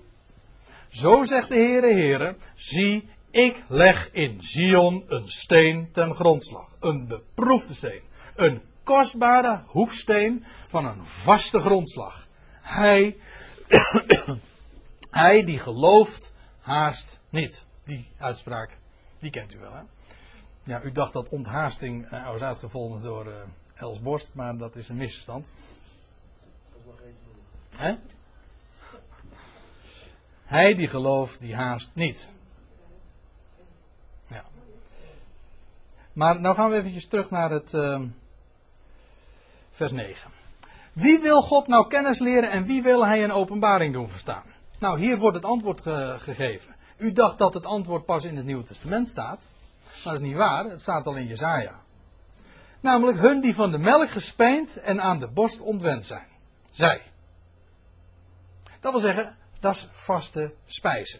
[0.89, 6.67] zo zegt de Heere Heere, zie, ik leg in Zion een steen ten grondslag.
[6.79, 8.01] Een beproefde steen.
[8.35, 12.27] Een kostbare hoeksteen van een vaste grondslag.
[12.61, 13.17] Hij
[15.11, 17.65] hij die gelooft, haast niet.
[17.83, 18.77] Die uitspraak,
[19.19, 19.81] die kent u wel, hè?
[20.63, 23.33] Ja, u dacht dat onthaasting uh, was uitgevonden door uh,
[23.73, 25.45] Els Borst, maar dat is een misverstand.
[27.69, 27.95] Hè?
[30.43, 32.31] Hij die gelooft, die haast niet.
[34.27, 34.45] Ja.
[36.13, 38.01] Maar nou gaan we eventjes terug naar het uh,
[39.81, 40.31] vers 9.
[40.93, 44.43] Wie wil God nou kennis leren en wie wil hij een openbaring doen verstaan?
[44.79, 45.81] Nou, hier wordt het antwoord
[46.17, 46.75] gegeven.
[46.97, 49.47] U dacht dat het antwoord pas in het Nieuwe Testament staat.
[49.83, 51.79] Maar dat is niet waar, het staat al in Jezaja.
[52.79, 56.27] Namelijk hun die van de melk gespeend en aan de borst ontwend zijn.
[56.69, 57.01] Zij.
[58.79, 61.19] Dat wil zeggen, dat is vaste spijzen.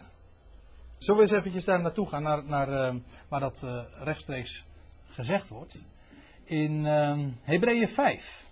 [0.98, 4.64] Zullen we eens eventjes daar naartoe gaan, naar, naar uh, waar dat uh, rechtstreeks
[5.10, 5.74] gezegd wordt.
[6.44, 8.46] In uh, Hebreeën 5.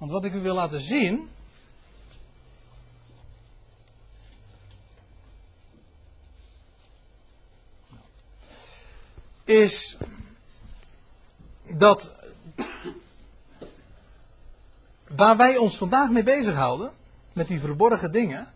[0.00, 1.30] Want wat ik u wil laten zien.
[9.44, 9.98] Is
[11.66, 12.12] dat
[15.08, 16.90] waar wij ons vandaag mee bezighouden,
[17.32, 18.52] met die verborgen dingen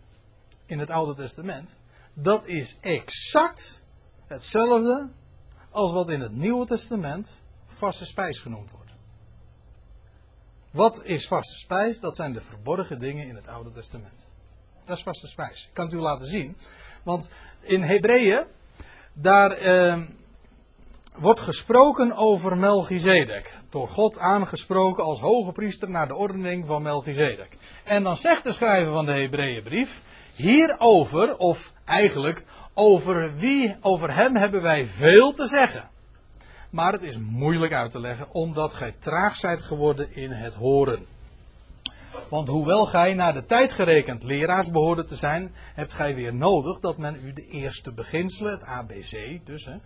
[0.67, 1.79] in het Oude Testament,
[2.13, 3.83] dat is exact
[4.27, 5.09] hetzelfde
[5.71, 7.29] als wat in het Nieuwe Testament
[7.67, 8.84] vaste spijs genoemd wordt.
[10.75, 12.01] Wat is vaste spijs?
[12.01, 14.25] Dat zijn de verborgen dingen in het Oude Testament.
[14.85, 15.65] Dat is vaste spijs.
[15.65, 16.57] Ik kan het u laten zien.
[17.03, 17.29] Want
[17.61, 18.45] in Hebreeën,
[19.13, 19.99] daar eh,
[21.15, 23.59] wordt gesproken over Melchizedek.
[23.71, 27.57] Door God aangesproken als hoge priester naar de ordening van Melchizedek.
[27.85, 30.01] En dan zegt de schrijver van de Hebreeënbrief
[30.35, 35.89] hierover, of eigenlijk over wie, over hem hebben wij veel te zeggen.
[36.75, 41.07] Maar het is moeilijk uit te leggen, omdat gij traag zijt geworden in het horen.
[42.29, 46.79] Want hoewel gij naar de tijd gerekend leraars behoorde te zijn, hebt gij weer nodig
[46.79, 49.79] dat men u de eerste beginselen, het ABC dus, hè,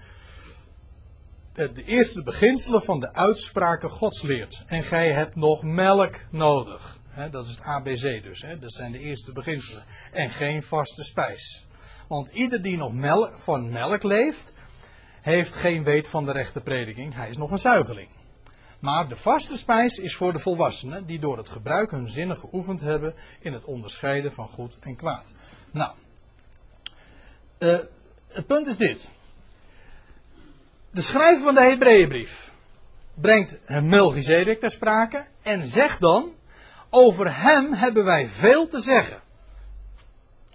[1.73, 4.65] de eerste beginselen van de uitspraken Gods leert.
[4.67, 7.01] En gij hebt nog melk nodig.
[7.09, 9.85] Hè, dat is het ABC dus, hè, dat zijn de eerste beginselen.
[10.13, 11.67] En geen vaste spijs.
[12.07, 14.57] Want ieder die nog melk, van melk leeft,
[15.29, 17.15] heeft geen weet van de rechte prediking.
[17.15, 18.09] Hij is nog een zuigeling.
[18.79, 22.81] Maar de vaste spijs is voor de volwassenen die door het gebruik hun zinnen geoefend
[22.81, 25.27] hebben in het onderscheiden van goed en kwaad.
[25.71, 25.93] Nou,
[27.59, 27.79] uh,
[28.29, 29.09] het punt is dit.
[30.91, 32.53] De schrijver van de Hebreeënbrief
[33.15, 36.33] brengt Melchizedek ter sprake en zegt dan:
[36.91, 39.21] Over hem hebben wij veel te zeggen.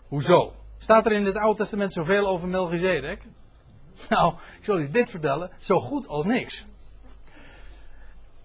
[0.08, 0.54] Hoezo?
[0.78, 3.22] Staat er in het Oude Testament zoveel over Melchizedek?
[4.10, 6.66] Nou, ik zal u dit vertellen, zo goed als niks.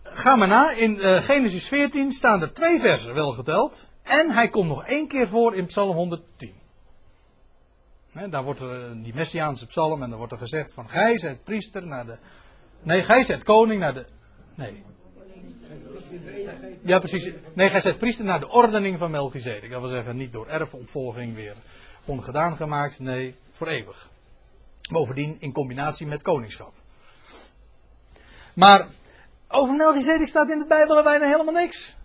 [0.02, 3.86] Ga maar na, in uh, Genesis 14 staan er twee versen wel geteld.
[4.02, 6.52] En hij komt nog één keer voor in Psalm 110.
[8.30, 11.44] daar wordt er eh, die Messiaanse psalm en dan wordt er gezegd van gij zijt
[11.44, 12.18] priester naar de...
[12.82, 14.06] Nee, gij zijt koning naar de...
[14.54, 14.82] Nee.
[16.82, 17.30] Ja, precies.
[17.52, 19.70] Nee, gij zijt priester naar de ordening van Melchizedek.
[19.70, 21.54] Dat wil zeggen, niet door erfopvolging weer
[22.04, 22.98] ongedaan gemaakt.
[22.98, 24.10] Nee, voor eeuwig.
[24.88, 26.72] Bovendien in combinatie met koningschap.
[28.54, 28.86] Maar
[29.48, 31.96] over Melchizedek staat in de Bijbel bijna helemaal niks.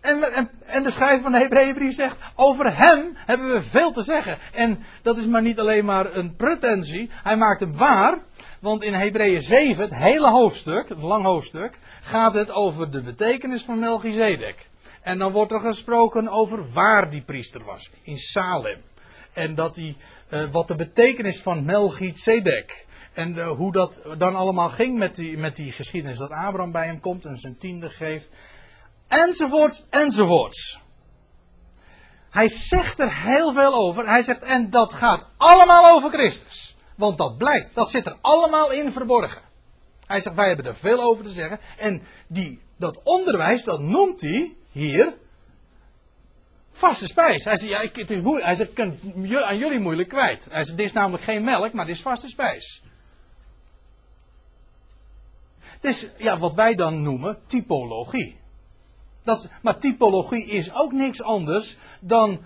[0.00, 4.02] En, en, en, de schrijver van de Hebreeënbrief zegt, over hem hebben we veel te
[4.02, 4.38] zeggen.
[4.52, 8.18] En dat is maar niet alleen maar een pretentie, hij maakt hem waar.
[8.60, 13.64] Want in Hebreeën 7, het hele hoofdstuk, een lang hoofdstuk, gaat het over de betekenis
[13.64, 14.68] van Melchizedek.
[15.02, 18.82] En dan wordt er gesproken over waar die priester was, in Salem.
[19.32, 19.96] En dat hij
[20.50, 22.86] wat de betekenis van Melchizedek.
[23.12, 26.18] En uh, hoe dat dan allemaal ging met die, met die geschiedenis.
[26.18, 28.28] Dat Abraham bij hem komt en zijn tiende geeft.
[29.08, 30.80] Enzovoorts, enzovoorts.
[32.30, 34.08] Hij zegt er heel veel over.
[34.08, 36.76] Hij zegt, en dat gaat allemaal over Christus.
[36.94, 39.42] Want dat blijkt, dat zit er allemaal in verborgen.
[40.06, 41.60] Hij zegt, wij hebben er veel over te zeggen.
[41.78, 45.14] En die, dat onderwijs, dat noemt hij hier
[46.76, 47.44] Vaste spijs.
[47.44, 48.46] Hij zegt, ja, ik, het is moeilijk.
[48.46, 48.98] Hij zegt, ik kan
[49.44, 50.48] aan jullie moeilijk kwijt.
[50.50, 52.82] Hij zegt, dit is namelijk geen melk, maar dit is vaste spijs.
[55.80, 58.36] Is ja, wat wij dan noemen typologie.
[59.22, 62.38] Dat, maar typologie is ook niks anders dan.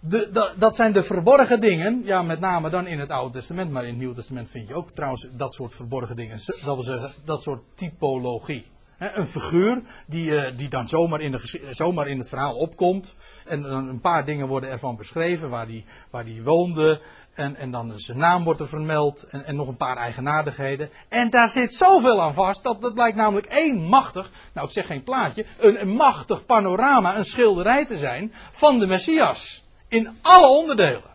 [0.00, 2.02] De, dat, zijn de verborgen dingen.
[2.04, 3.70] Ja, met name dan in het Oude Testament.
[3.70, 6.38] Maar in het Nieuwe Testament vind je ook trouwens dat soort verborgen dingen.
[6.46, 8.66] Dat wil zeggen, dat soort typologie.
[8.98, 13.14] Een figuur die, eh, die dan zomaar in, de, zomaar in het verhaal opkomt.
[13.44, 15.50] En dan een paar dingen worden ervan beschreven.
[15.50, 17.00] Waar die, waar die woonde.
[17.34, 19.22] En, en dan zijn naam wordt er vermeld.
[19.22, 20.90] En, en nog een paar eigenaardigheden.
[21.08, 22.62] En daar zit zoveel aan vast.
[22.62, 24.30] Dat, dat blijkt namelijk één machtig.
[24.52, 25.44] Nou, ik zeg geen plaatje.
[25.58, 27.16] Een, een machtig panorama.
[27.16, 28.32] Een schilderij te zijn.
[28.52, 29.64] Van de Messias.
[29.88, 31.14] In alle onderdelen.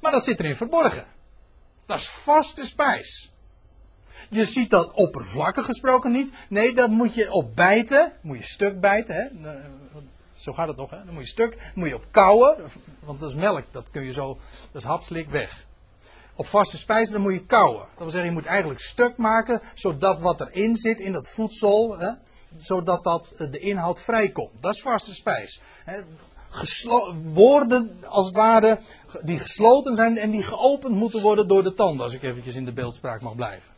[0.00, 1.06] Maar dat zit erin verborgen.
[1.86, 3.27] Dat is vaste spijs.
[4.28, 6.32] Je ziet dat oppervlakkig gesproken niet.
[6.48, 8.12] Nee, dat moet je op bijten.
[8.20, 9.14] Moet je stuk bijten.
[9.14, 9.50] Hè?
[10.34, 11.04] Zo gaat het toch, hè?
[11.04, 12.56] Dan moet je stuk, moet je op kouwen.
[13.00, 14.38] Want dat is melk, dat kun je zo,
[14.72, 15.66] dat is hapslik weg.
[16.34, 17.80] Op vaste spijs, dan moet je kouwen.
[17.80, 21.98] Dat wil zeggen, je moet eigenlijk stuk maken, zodat wat erin zit in dat voedsel,
[21.98, 22.10] hè,
[22.56, 24.50] zodat dat, de inhoud vrijkomt.
[24.60, 25.60] Dat is vaste spijs.
[25.84, 26.00] Hè?
[27.32, 28.78] woorden, als het ware,
[29.22, 32.64] die gesloten zijn en die geopend moeten worden door de tanden, als ik eventjes in
[32.64, 33.77] de beeldspraak mag blijven.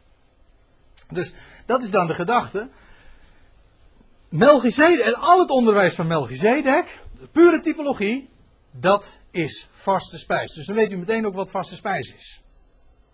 [1.10, 1.32] Dus
[1.66, 2.68] dat is dan de gedachte.
[4.28, 7.00] Melchizedek, en al het onderwijs van Melchizedek,
[7.32, 8.28] pure typologie,
[8.70, 10.52] dat is vaste spijs.
[10.52, 12.40] Dus dan weet u meteen ook wat vaste spijs is.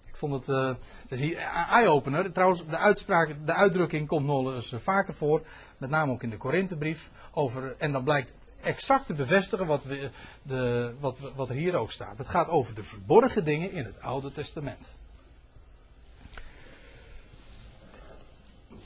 [0.06, 0.76] Ik vond het,
[1.08, 1.34] het is
[1.70, 2.32] eye-opener.
[2.32, 5.42] Trouwens, de uitspraak, de uitdrukking komt nog eens vaker voor,
[5.78, 8.32] met name ook in de Korinthebrief, over, en dan blijkt
[8.62, 10.10] exact te bevestigen wat, we,
[10.42, 12.18] de, wat, wat er hier ook staat.
[12.18, 14.92] Het gaat over de verborgen dingen in het Oude Testament.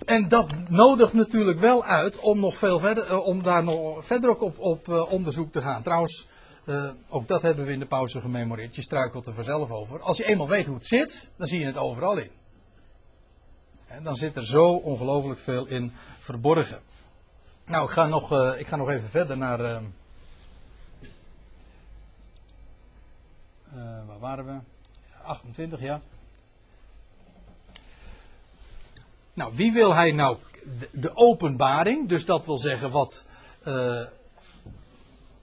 [0.04, 4.30] En dat nodigt natuurlijk wel uit om, nog veel verder, eh, om daar nog verder
[4.30, 5.82] ook op, op uh, onderzoek te gaan.
[5.82, 6.28] Trouwens,
[6.64, 8.74] uh, ook dat hebben we in de pauze gememoreerd.
[8.74, 10.00] Je struikelt er vanzelf over.
[10.00, 12.30] Als je eenmaal weet hoe het zit, dan zie je het overal in.
[13.86, 16.80] En dan zit er zo ongelooflijk veel in verborgen.
[17.66, 19.82] Nou, ik ga nog, ik ga nog even verder naar.
[24.06, 24.58] Waar waren we?
[25.22, 26.00] 28, ja.
[29.40, 30.36] Nou, wie wil hij nou?
[30.92, 33.24] De, openbaring, dus dat wil zeggen wat,
[33.66, 34.00] uh,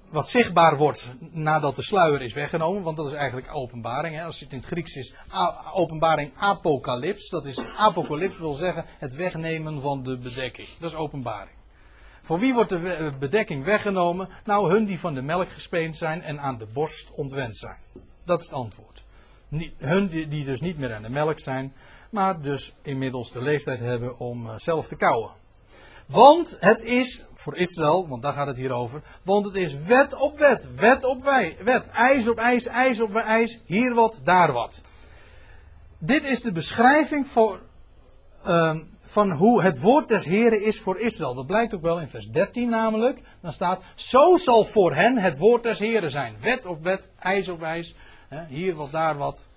[0.10, 4.16] wat zichtbaar wordt nadat de sluier is weggenomen, want dat is eigenlijk openbaring.
[4.16, 4.24] Hè?
[4.24, 5.14] Als het in het Grieks is,
[5.74, 10.68] openbaring apocalyps, dat is apocalyps wil zeggen het wegnemen van de bedekking.
[10.80, 11.58] Dat is openbaring.
[12.22, 14.30] Voor wie wordt de bedekking weggenomen?
[14.45, 17.78] Nou, hun die van de melk gespeend zijn en aan de borst ontwend zijn.
[18.24, 19.04] Dat is het antwoord.
[19.78, 21.74] hun die dus niet meer aan de melk zijn,
[22.10, 25.32] maar dus inmiddels de leeftijd hebben om eh, zelf te kauwen.
[26.08, 30.16] Want het is, voor Israël, want daar gaat het hier over, want het is wet
[30.16, 34.51] op wet, wet op wij, wet, ijs op ijs, ijs op ijs, hier wat, daar
[34.51, 34.82] wat.
[35.97, 37.60] Dit is de beschrijving voor,
[38.47, 41.34] uh, van hoe het woord des Heren is voor Israël.
[41.34, 43.20] Dat blijkt ook wel in vers 13 namelijk.
[43.41, 46.36] Dan staat, zo zal voor hen het woord des Heren zijn.
[46.41, 47.95] Wet op wet, ijs op ijs,
[48.47, 49.47] hier wat, daar wat.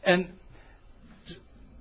[0.00, 0.38] En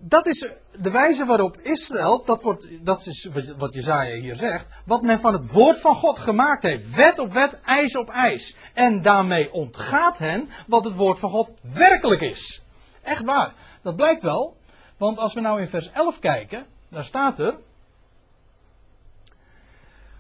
[0.08, 0.48] dat is
[0.78, 5.34] de wijze waarop Israël, dat, wordt, dat is wat Jezaja hier zegt, wat men van
[5.34, 6.96] het woord van God gemaakt heeft.
[6.96, 8.58] Wet op wet, ijs op ijs.
[8.74, 12.62] En daarmee ontgaat hen wat het woord van God werkelijk is.
[13.02, 13.54] Echt waar.
[13.82, 14.56] Dat blijkt wel,
[14.98, 17.56] want als we nou in vers 11 kijken, daar staat er.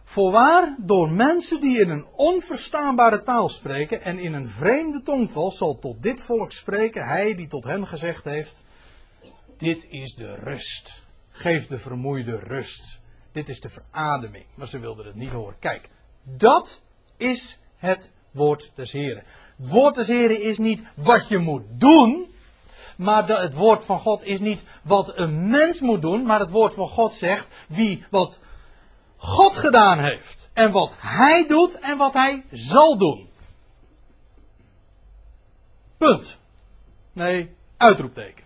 [0.03, 5.79] Voorwaar, door mensen die in een onverstaanbare taal spreken en in een vreemde tongval zal
[5.79, 8.59] tot dit volk spreken hij die tot hen gezegd heeft,
[9.58, 11.01] dit is de rust.
[11.32, 12.99] Geef de vermoeide rust.
[13.32, 14.45] Dit is de verademing.
[14.53, 15.60] Maar ze wilden het niet horen.
[15.60, 15.89] Kijk,
[16.24, 16.82] dat
[17.18, 19.24] is het woord des Heren.
[19.58, 22.34] Het woord des Heren is niet wat je moet doen.
[22.95, 26.26] Maar het woord van God is niet wat een mens moet doen.
[26.26, 28.39] Maar het woord van God zegt wie wat
[29.18, 30.49] God gedaan heeft.
[30.53, 33.30] En wat hij doet en wat hij zal doen.
[35.97, 36.38] Punt.
[37.14, 38.45] Nee, uitroepteken.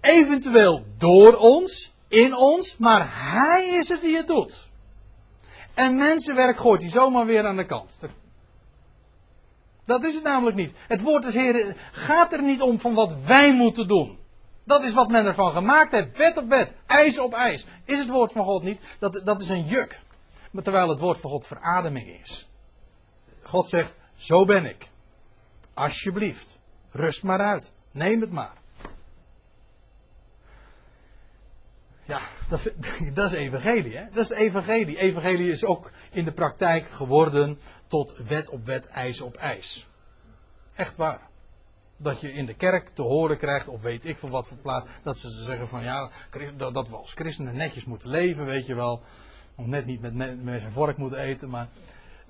[0.00, 4.68] Eventueel door ons, in ons, maar Hij is het die het doet.
[5.74, 8.00] En mensenwerk gooit hij zomaar weer aan de kant.
[9.84, 10.72] Dat is het namelijk niet.
[10.88, 14.18] Het woord des Heeren gaat er niet om van wat wij moeten doen.
[14.64, 16.16] Dat is wat men ervan gemaakt heeft.
[16.16, 17.66] Wet op wet, ijs op ijs.
[17.84, 18.80] Is het woord van God niet?
[18.98, 20.00] Dat, dat is een juk.
[20.50, 22.48] Maar terwijl het woord van God verademing is.
[23.42, 24.88] God zegt, zo ben ik.
[25.74, 26.58] Alsjeblieft,
[26.90, 27.70] rust maar uit.
[27.90, 28.59] Neem het maar.
[32.10, 32.72] Ja, dat,
[33.14, 34.04] dat, is evangelie, hè?
[34.12, 34.98] Dat is evangelie.
[34.98, 39.86] Evangelie is ook in de praktijk geworden tot wet op wet, ijs op ijs.
[40.74, 41.20] Echt waar.
[41.96, 44.88] Dat je in de kerk te horen krijgt, of weet ik van wat voor plaats,
[45.02, 46.10] dat ze zeggen van ja,
[46.56, 49.02] dat we als christenen netjes moeten leven, weet je wel.
[49.54, 51.68] Of net niet met, zijn vork moeten eten, maar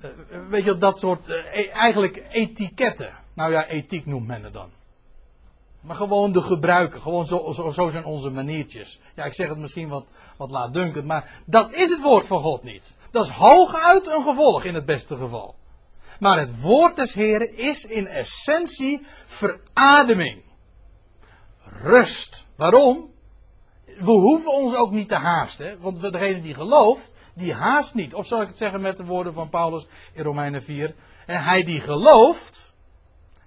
[0.00, 0.10] uh,
[0.48, 3.12] weet je, dat soort, uh, eigenlijk etiketten.
[3.32, 4.70] Nou ja, ethiek noemt men het dan.
[5.80, 7.00] Maar gewoon de gebruiken.
[7.00, 9.00] Gewoon zo, zo, zo, zijn onze maniertjes.
[9.14, 10.04] Ja, ik zeg het misschien wat,
[10.36, 12.94] wat laatdunkend, maar dat is het woord van God niet.
[13.10, 15.54] Dat is hooguit een gevolg in het beste geval.
[16.20, 20.42] Maar het woord des Heren is in essentie verademing.
[21.62, 22.44] Rust.
[22.56, 23.10] Waarom?
[23.84, 25.80] We hoeven ons ook niet te haasten.
[25.80, 28.14] Want degene die gelooft, die haast niet.
[28.14, 30.94] Of zal ik het zeggen met de woorden van Paulus in Romeinen 4.
[31.26, 32.69] En hij die gelooft,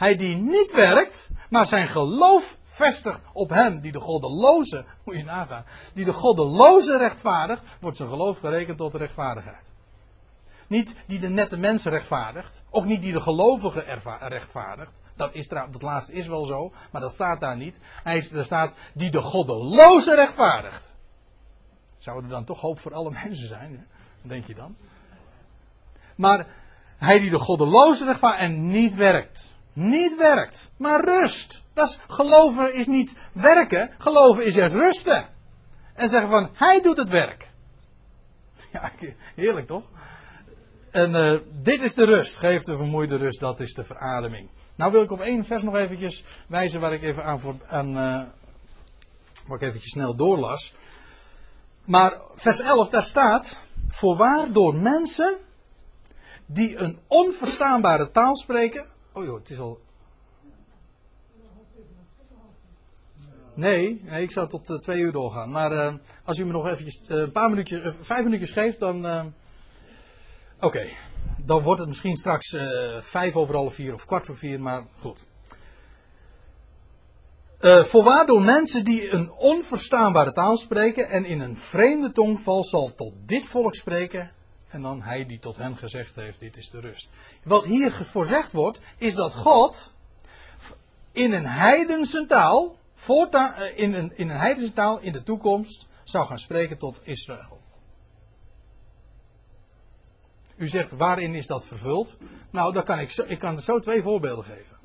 [0.04, 5.24] hij die niet werkt, maar zijn geloof vestigt op hem die de goddeloze, moet je
[5.24, 9.72] nagaan, die de goddeloze rechtvaardigt, wordt zijn geloof gerekend tot rechtvaardigheid.
[10.68, 13.80] Niet die de nette mensen rechtvaardigt, ook niet die de gelovige
[14.20, 14.92] rechtvaardigt.
[15.16, 17.76] Dat, is, dat laatste is wel zo, maar dat staat daar niet.
[18.04, 20.94] Hij, er staat die de goddeloze rechtvaardigt.
[21.98, 23.88] Zou er dan toch hoop voor alle mensen zijn?
[24.22, 24.76] Denk je dan?
[26.16, 26.48] Maar
[26.98, 29.54] hij die de goddeloze rechtvaardigt en niet werkt.
[29.74, 31.62] Niet werkt, maar rust.
[31.74, 35.28] Dat is, geloven is niet werken, geloven is juist rusten.
[35.94, 37.52] En zeggen van, hij doet het werk.
[38.72, 38.92] Ja,
[39.36, 39.84] heerlijk toch?
[40.92, 42.38] En uh, dit is de rust.
[42.38, 44.50] Geef de vermoeide rust, dat is de verademing.
[44.76, 47.88] Nou wil ik op één vers nog eventjes wijzen waar ik even aan, voor, aan
[47.88, 47.96] uh,
[49.48, 50.74] waar ik eventjes snel doorlas.
[51.86, 53.58] Maar vers 11, daar staat,
[53.90, 55.38] voorwaar door mensen
[56.46, 58.86] die een onverstaanbare taal spreken.
[59.16, 59.82] Oh joh, het is al.
[63.54, 65.52] Nee, ik zou tot uh, twee uur doorgaan.
[65.52, 65.94] Maar uh,
[66.24, 69.34] als u me nog eventjes uh, een paar minuutjes, vijf minuutjes geeft, dan.
[70.60, 70.88] Oké,
[71.38, 72.56] dan wordt het misschien straks
[73.00, 75.20] vijf over half vier of kwart voor vier, maar goed.
[77.60, 83.14] Voorwaar door mensen die een onverstaanbare taal spreken en in een vreemde tongval zal tot
[83.26, 84.32] dit volk spreken
[84.74, 87.10] en dan hij die tot hen gezegd heeft, dit is de rust.
[87.44, 89.92] Wat hier voorzegd wordt, is dat God
[91.12, 96.28] in een heidense taal, eh, in een, in een heidense taal in de toekomst zou
[96.28, 97.62] gaan spreken tot Israël.
[100.56, 102.16] U zegt, waarin is dat vervuld?
[102.50, 104.78] Nou, dan kan ik, zo, ik kan er zo twee voorbeelden geven.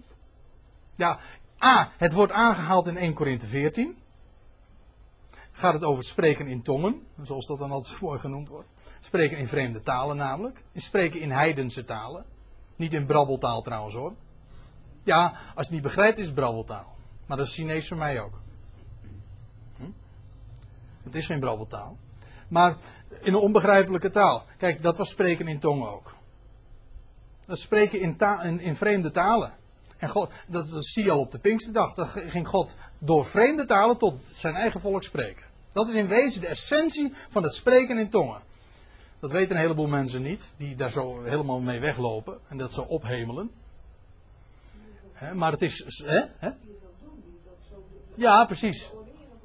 [0.94, 1.18] Ja,
[1.64, 3.96] A, het wordt aangehaald in 1 Korinthe 14.
[5.58, 8.68] Gaat het over spreken in tongen, zoals dat dan altijd voor genoemd wordt.
[9.00, 10.62] Spreken in vreemde talen namelijk.
[10.74, 12.24] Spreken in heidense talen.
[12.76, 14.12] Niet in brabbeltaal trouwens hoor.
[15.02, 16.96] Ja, als je het niet begrijpt is het brabbeltaal.
[17.26, 18.40] Maar dat is Chinees voor mij ook.
[19.76, 19.84] Hm?
[21.02, 21.96] Het is geen brabbeltaal.
[22.48, 22.76] Maar
[23.20, 24.44] in een onbegrijpelijke taal.
[24.56, 26.14] Kijk, dat was spreken in tongen ook.
[27.46, 29.52] Dat spreken in, in, vreemde talen.
[29.96, 31.94] En God, dat, dat, zie je al op de Pinksterdag.
[31.94, 35.47] Dat ging God door vreemde talen tot zijn eigen volk spreken.
[35.78, 38.40] Dat is in wezen de essentie van het spreken in tongen.
[39.20, 42.80] Dat weten een heleboel mensen niet, die daar zo helemaal mee weglopen en dat zo
[42.80, 43.50] ophemelen.
[45.34, 46.02] maar het is.
[48.14, 48.90] Ja, precies.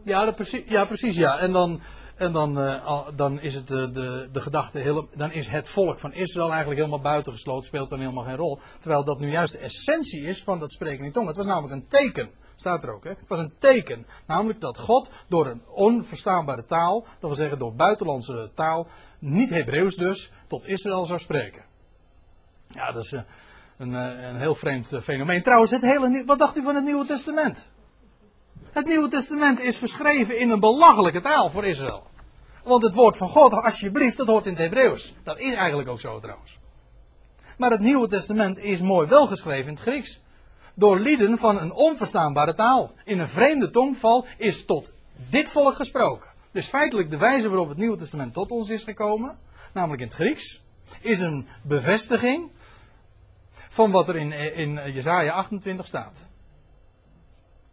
[0.03, 1.15] Ja, precies, ja, precies.
[1.15, 1.39] Ja.
[1.39, 1.81] En dan,
[2.15, 6.49] en dan, uh, dan is het de, de, gedachte, dan is het volk van Israël
[6.49, 8.59] eigenlijk helemaal buitengesloten, speelt dan helemaal geen rol.
[8.79, 11.27] Terwijl dat nu juist de essentie is van dat spreken in tong.
[11.27, 13.03] Het was namelijk een teken, staat er ook.
[13.03, 13.09] Hè?
[13.09, 17.73] Het was een teken, namelijk dat God door een onverstaanbare taal, dat wil zeggen door
[17.73, 18.87] buitenlandse taal,
[19.19, 21.63] niet Hebreeuws dus, tot Israël zou spreken.
[22.67, 23.21] Ja, dat is eh,
[23.77, 25.43] een, een, een heel vreemd eh, fenomeen.
[25.43, 27.69] Trouwens, het hele, wat dacht u van het Nieuwe Testament?
[28.71, 32.03] Het Nieuwe Testament is geschreven in een belachelijke taal voor Israël.
[32.63, 35.13] Want het woord van God, alsjeblieft, dat hoort in het Hebreeuws.
[35.23, 36.57] Dat is eigenlijk ook zo trouwens.
[37.57, 40.21] Maar het Nieuwe Testament is mooi wel geschreven in het Grieks.
[40.73, 42.91] Door lieden van een onverstaanbare taal.
[43.03, 44.89] In een vreemde tongval is tot
[45.29, 46.29] dit volk gesproken.
[46.51, 49.37] Dus feitelijk de wijze waarop het Nieuwe Testament tot ons is gekomen,
[49.73, 50.61] namelijk in het Grieks,
[51.01, 52.49] is een bevestiging
[53.69, 56.25] van wat er in, in Jezaja 28 staat.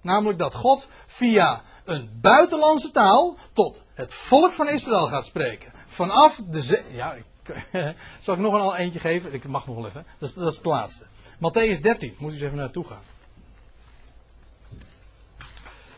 [0.01, 5.73] Namelijk dat God via een buitenlandse taal tot het volk van Israël gaat spreken.
[5.87, 6.85] Vanaf de zee.
[6.93, 7.25] Ja, ik,
[8.21, 9.35] zal ik nog een al eentje geven?
[9.35, 10.07] Ik mag nog wel even.
[10.19, 11.05] Dat is, dat is het laatste.
[11.37, 13.03] Matthäus 13, moet u eens even naartoe gaan.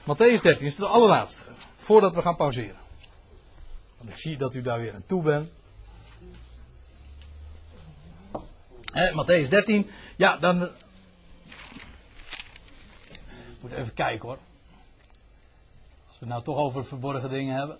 [0.02, 1.44] Matthäus 13 is het allerlaatste.
[1.76, 2.80] Voordat we gaan pauzeren.
[3.98, 5.50] Want ik zie dat u daar weer aan toe bent.
[8.92, 9.90] Eh, Matthäus 13.
[10.16, 10.62] Ja, dan.
[10.62, 10.70] Ik
[13.60, 14.38] moet even kijken hoor.
[16.08, 17.78] Als we het nou toch over verborgen dingen hebben.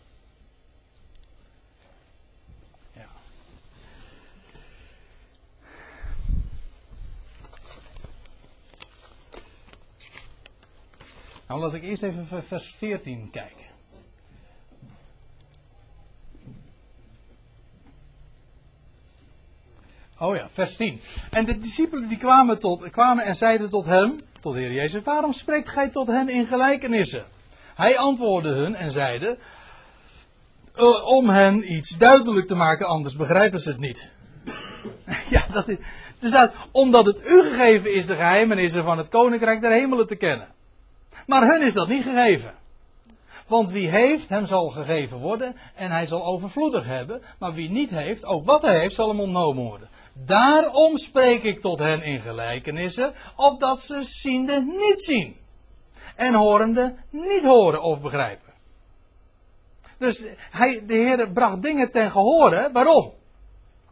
[11.53, 13.67] Nou, laat ik eerst even vers 14 kijken.
[20.19, 21.01] Oh ja, vers 10.
[21.31, 25.03] En de discipelen die kwamen, tot, kwamen en zeiden tot hem, tot de Heer Jezus,
[25.03, 27.25] waarom spreekt gij tot hen in gelijkenissen?
[27.75, 29.39] Hij antwoordde hun en zeide,
[30.77, 34.11] uh, om hen iets duidelijk te maken, anders begrijpen ze het niet.
[35.31, 35.77] ja, dat is,
[36.19, 40.17] er staat, omdat het u gegeven is de geheimenissen van het koninkrijk der hemelen te
[40.17, 40.49] kennen.
[41.27, 42.55] Maar hun is dat niet gegeven.
[43.47, 47.23] Want wie heeft, hem zal gegeven worden en hij zal overvloedig hebben.
[47.39, 49.89] Maar wie niet heeft, ook wat hij heeft, zal hem ontnomen worden.
[50.13, 55.37] Daarom spreek ik tot hen in gelijkenissen, opdat ze ziende niet zien.
[56.17, 58.53] En horende niet horen of begrijpen.
[59.99, 62.71] Dus hij, de Heer bracht dingen ten gehore.
[62.73, 63.13] Waarom?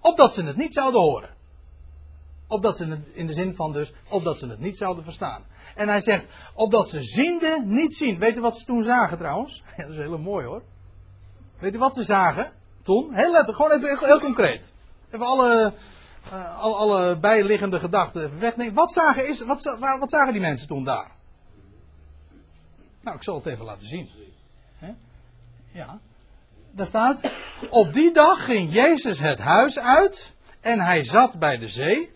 [0.01, 1.40] Opdat ze het niet zouden horen.
[2.51, 5.43] Opdat ze het, in de zin van dus, opdat ze het niet zouden verstaan.
[5.75, 8.19] En hij zegt, opdat ze ziende niet zien.
[8.19, 9.63] Weet u wat ze toen zagen trouwens?
[9.77, 10.63] Ja, dat is heel mooi hoor.
[11.59, 12.53] Weet u wat ze zagen?
[12.83, 13.15] toen?
[13.15, 14.73] Heel letterlijk, gewoon even heel, concreet.
[15.11, 15.73] Even alle,
[16.33, 18.75] uh, alle, alle bijliggende gedachten wegnemen.
[18.75, 21.11] Wat zagen, is, wat, wat zagen die mensen toen daar?
[23.01, 24.11] Nou, ik zal het even laten zien.
[25.73, 25.99] Ja.
[26.71, 27.21] Daar staat,
[27.71, 32.13] op die dag ging Jezus het huis uit en hij zat bij de zee.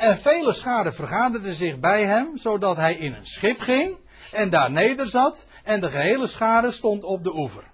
[0.00, 3.96] En vele scharen vergaderden zich bij hem, zodat hij in een schip ging
[4.32, 7.64] en daar nederzat en de gehele schade stond op de oever.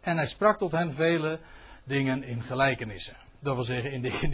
[0.00, 1.38] En hij sprak tot hen vele
[1.84, 3.16] dingen in gelijkenissen.
[3.38, 4.30] Dat wil zeggen in dingen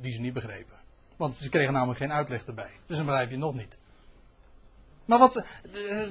[0.00, 0.76] die ze niet, begrepen.
[1.16, 2.70] Want ze kregen namelijk geen uitleg erbij.
[2.86, 3.78] Dus dan begrijp je nog niet.
[5.04, 5.44] Maar wat ze,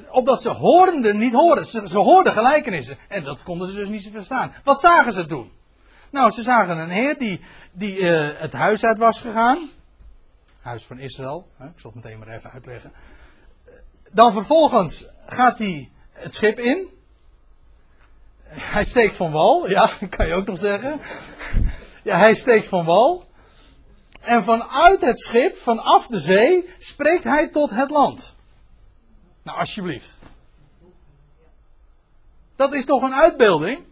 [0.09, 1.65] opdat ze hoornden niet horen.
[1.65, 2.97] Ze, hoorden gelijkenissen.
[3.07, 4.53] En dat konden ze dus niet verstaan.
[4.63, 5.51] Wat zagen ze toen?
[6.09, 7.41] Nou, ze zagen een heer die,
[7.71, 9.69] die uh, het huis uit was gegaan.
[10.61, 11.47] Huis van Israël.
[11.59, 12.91] Ik zal het meteen maar even uitleggen.
[14.11, 16.87] Dan vervolgens gaat hij het schip in.
[18.43, 19.67] Hij steekt van wal.
[19.69, 20.99] Ja, kan je ook nog zeggen.
[22.03, 23.29] Ja, hij steekt van wal.
[24.21, 28.33] En vanuit het schip, vanaf de zee, spreekt hij tot het land.
[29.43, 30.17] Nou, alsjeblieft.
[32.55, 33.83] Dat is toch een uitbeelding?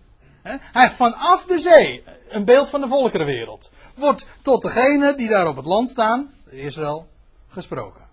[0.58, 5.56] Hij vanaf de zee, een beeld van de volkerenwereld, wordt tot degene die daar op
[5.56, 7.08] het land staan, Israël,
[7.48, 8.08] gesproken.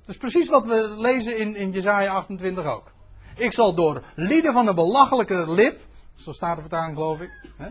[0.00, 2.92] Dat is precies wat we lezen in, in Jezaja 28 ook.
[3.36, 5.80] Ik zal door lieden van een belachelijke lip,
[6.14, 7.68] zo staat de vertaling geloof ik, hè,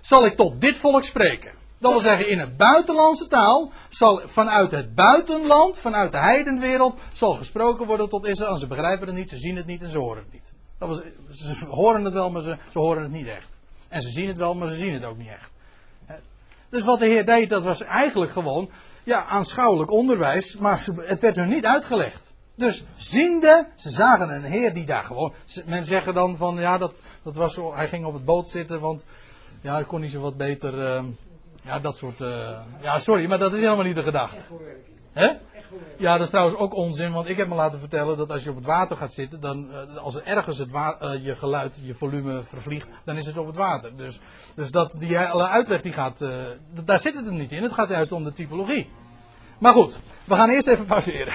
[0.00, 1.52] zal ik tot dit volk spreken.
[1.78, 7.34] Dat wil zeggen, in een buitenlandse taal zal vanuit het buitenland, vanuit de heidenwereld, zal
[7.34, 8.56] gesproken worden tot Israël.
[8.56, 10.52] Ze begrijpen het niet, ze zien het niet en ze horen het niet.
[10.78, 13.48] Dat was, ze horen het wel, maar ze, ze horen het niet echt.
[13.88, 15.50] En ze zien het wel, maar ze zien het ook niet echt.
[16.68, 18.70] Dus wat de Heer deed, dat was eigenlijk gewoon
[19.04, 22.32] ja, aanschouwelijk onderwijs, maar het werd hun niet uitgelegd.
[22.54, 25.32] Dus ziende, ze zagen een Heer die daar gewoon.
[25.66, 28.80] Men zeggen dan van ja, dat, dat was zo, hij ging op het boot zitten,
[28.80, 29.04] want
[29.60, 30.96] ja, hij kon niet zo wat beter.
[30.96, 31.04] Uh,
[31.62, 32.20] ja, dat soort.
[32.20, 34.36] Uh, ja, sorry, maar dat is helemaal niet de gedachte.
[35.12, 35.32] Hè?
[35.98, 38.50] Ja, dat is trouwens ook onzin, want ik heb me laten vertellen dat als je
[38.50, 41.94] op het water gaat zitten, dan uh, als er ergens het uh, je geluid, je
[41.94, 43.96] volume vervliegt, dan is het op het water.
[43.96, 44.20] Dus,
[44.54, 46.18] dus dat, die hele uitleg die gaat,
[46.84, 47.62] daar zit het hem niet in.
[47.62, 48.90] Het gaat juist om de typologie.
[49.58, 51.34] Maar goed, we gaan eerst even pauzeren.